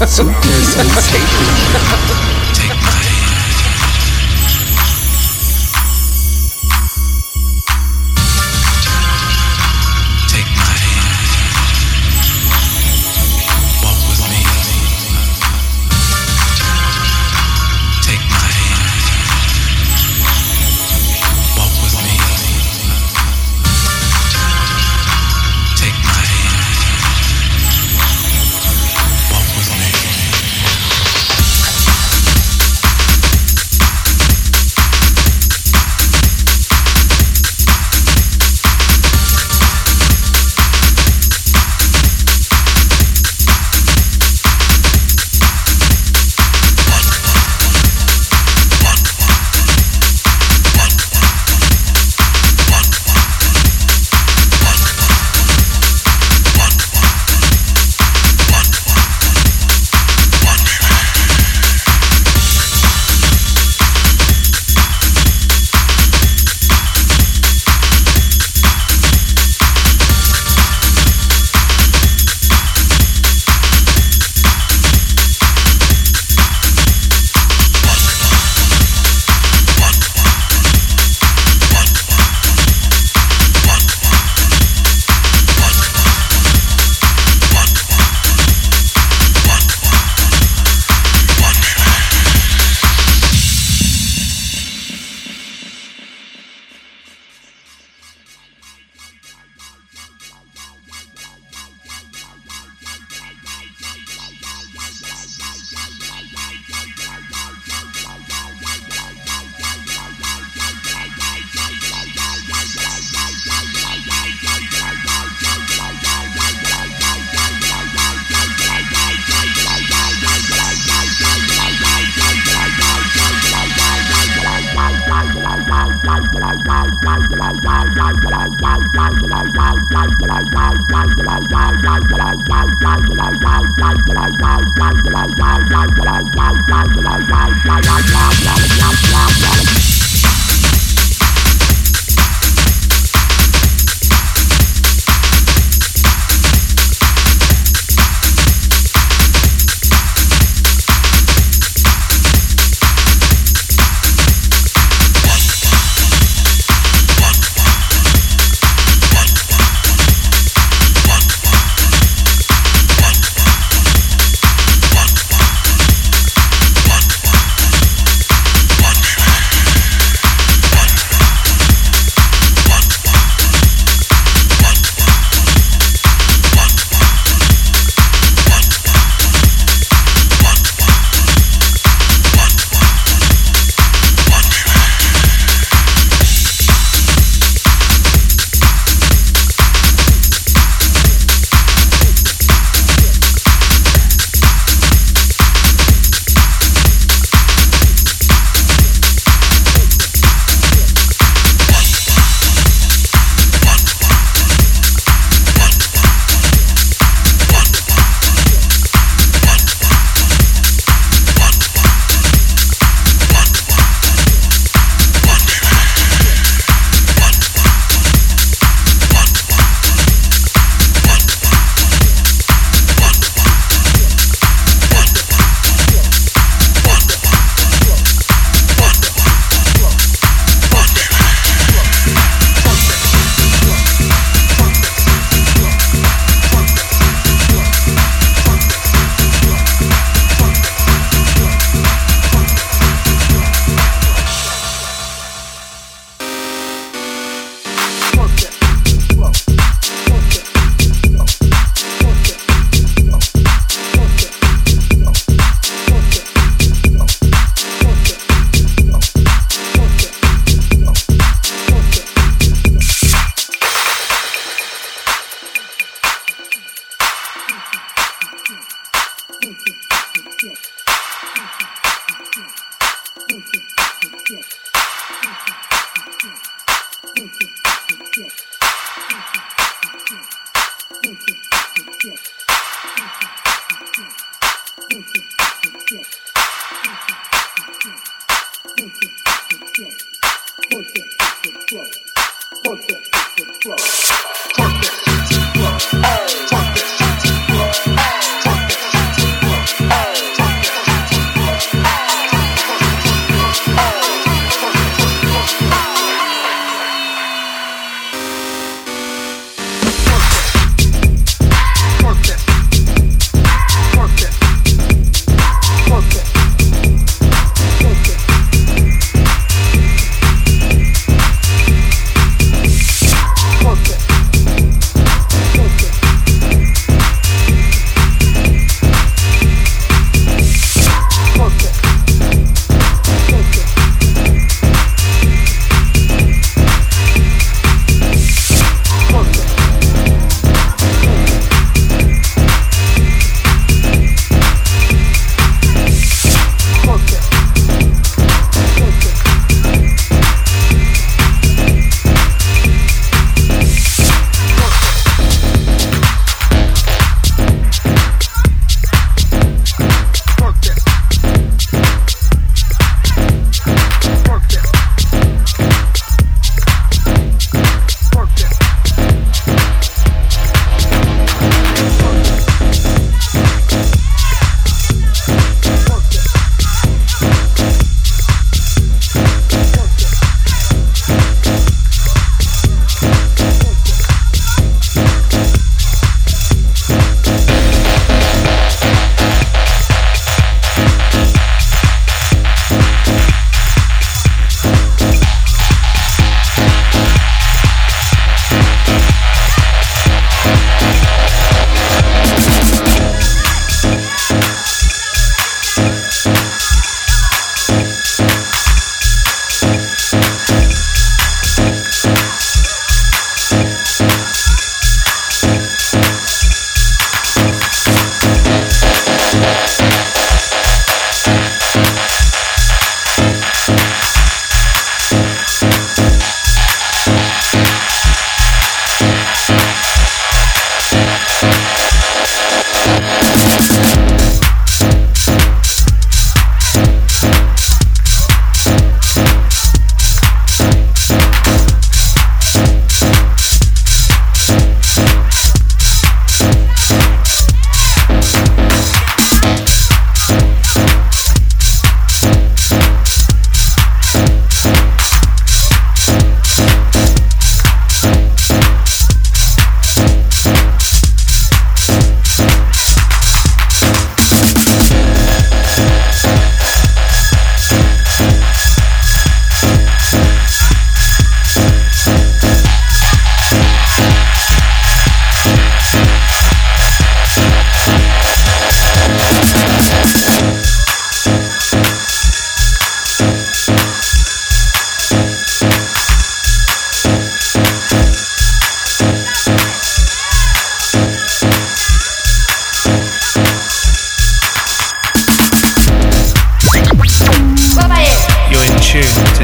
[0.05, 1.59] Sutil Sensations.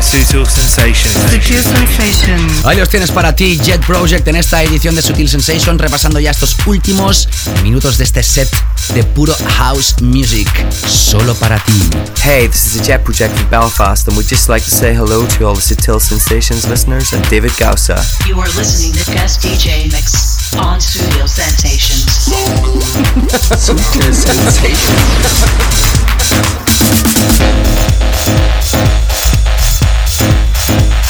[0.05, 1.13] Sutil Sensations.
[1.31, 2.39] Sutil Sensation.
[2.63, 6.29] Ahí los tienes para ti, Jet Project, en esta edición de Sutil Sensation, repasando ya
[6.29, 7.27] estos últimos
[7.63, 8.47] minutos de este set
[8.93, 10.47] de puro house music,
[10.87, 11.89] solo para ti.
[12.23, 15.25] Hey, this is the Jet Project from Belfast, and we'd just like to say hello
[15.25, 17.99] to all the Sutil Sensations listeners and David Gausa.
[18.27, 22.05] You are listening to Guest DJ Mix on Studio Sensations.
[23.57, 24.03] Sutil
[30.67, 31.04] Thank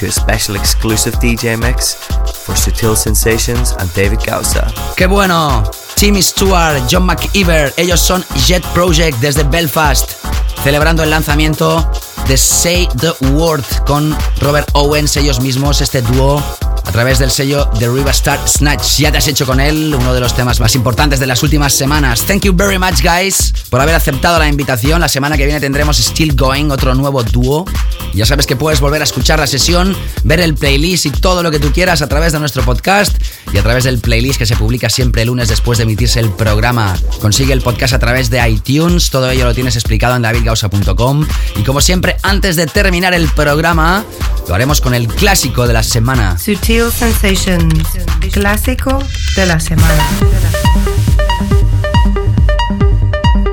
[0.00, 1.94] to a special exclusive DJ mix
[2.44, 4.72] for Sutil Sensations and David Gausa.
[4.96, 5.62] ¡Qué bueno!
[5.94, 10.12] Timmy Stewart, John McIver, ellos son Jet Project desde Belfast,
[10.64, 11.86] celebrando el lanzamiento
[12.26, 16.42] de Say the Word con Robert Owens, ellos mismos, este dúo
[16.86, 18.98] a través del sello The River Star Snatch.
[18.98, 21.74] Ya te has hecho con él uno de los temas más importantes de las últimas
[21.74, 22.24] semanas.
[22.24, 25.00] Thank you very much, guys, por haber aceptado la invitación.
[25.00, 27.66] La semana que viene tendremos Still Going, otro nuevo dúo.
[28.14, 31.50] Ya sabes que puedes volver a escuchar la sesión, ver el playlist y todo lo
[31.50, 33.16] que tú quieras a través de nuestro podcast
[33.52, 36.30] y a través del playlist que se publica siempre el lunes después de emitirse el
[36.30, 36.96] programa.
[37.20, 41.26] Consigue el podcast a través de iTunes, todo ello lo tienes explicado en davidgausa.com.
[41.56, 44.04] Y como siempre, antes de terminar el programa,
[44.48, 46.38] lo haremos con el clásico de la semana.
[46.38, 47.84] Sutil Sensations,
[48.32, 48.98] clásico
[49.36, 50.04] de la semana.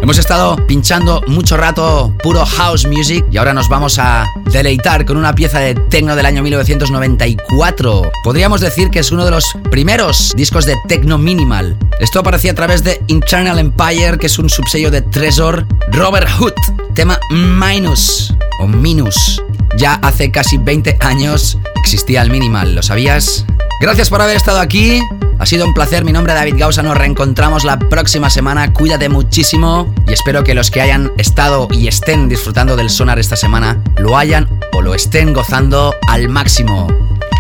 [0.08, 5.18] Hemos estado pinchando mucho rato puro house music y ahora nos vamos a deleitar con
[5.18, 8.12] una pieza de techno del año 1994.
[8.24, 11.78] Podríamos decir que es uno de los primeros discos de techno minimal.
[12.00, 15.68] Esto aparecía a través de Internal Empire, que es un subsello de Tresor.
[15.92, 16.54] Robert Hood,
[16.94, 19.44] tema Minus o Minus.
[19.76, 23.46] Ya hace casi 20 años existía el minimal, ¿lo sabías?
[23.80, 25.02] Gracias por haber estado aquí.
[25.40, 29.08] Ha sido un placer, mi nombre es David Gausa, nos reencontramos la próxima semana, cuídate
[29.08, 33.78] muchísimo y espero que los que hayan estado y estén disfrutando del sonar esta semana
[33.98, 36.88] lo hayan o lo estén gozando al máximo.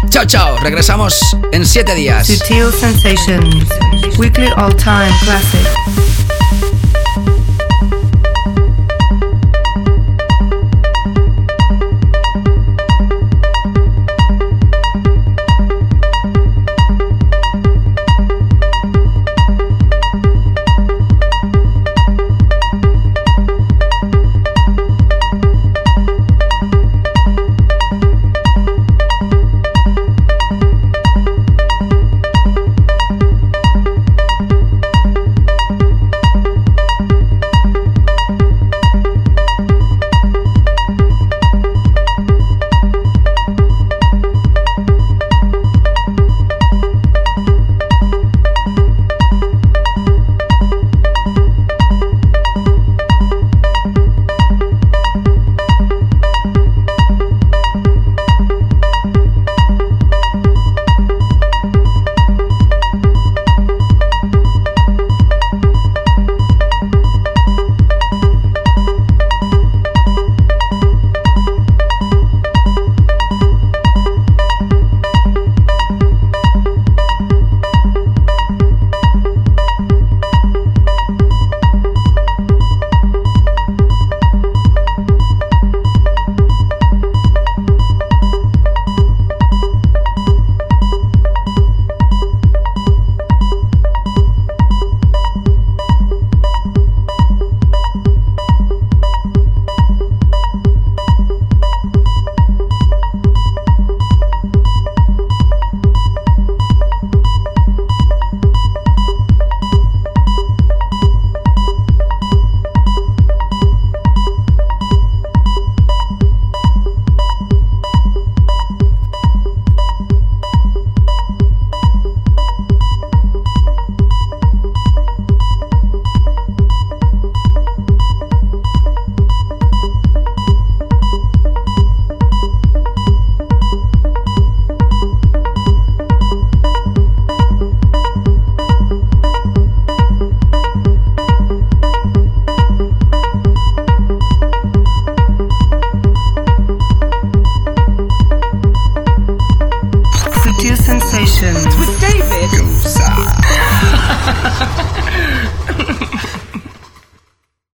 [0.09, 1.19] Chao, chao, regresamos
[1.51, 2.27] en 7 días.
[2.27, 3.67] Sutil Sensations,
[4.19, 6.06] weekly all-time classic.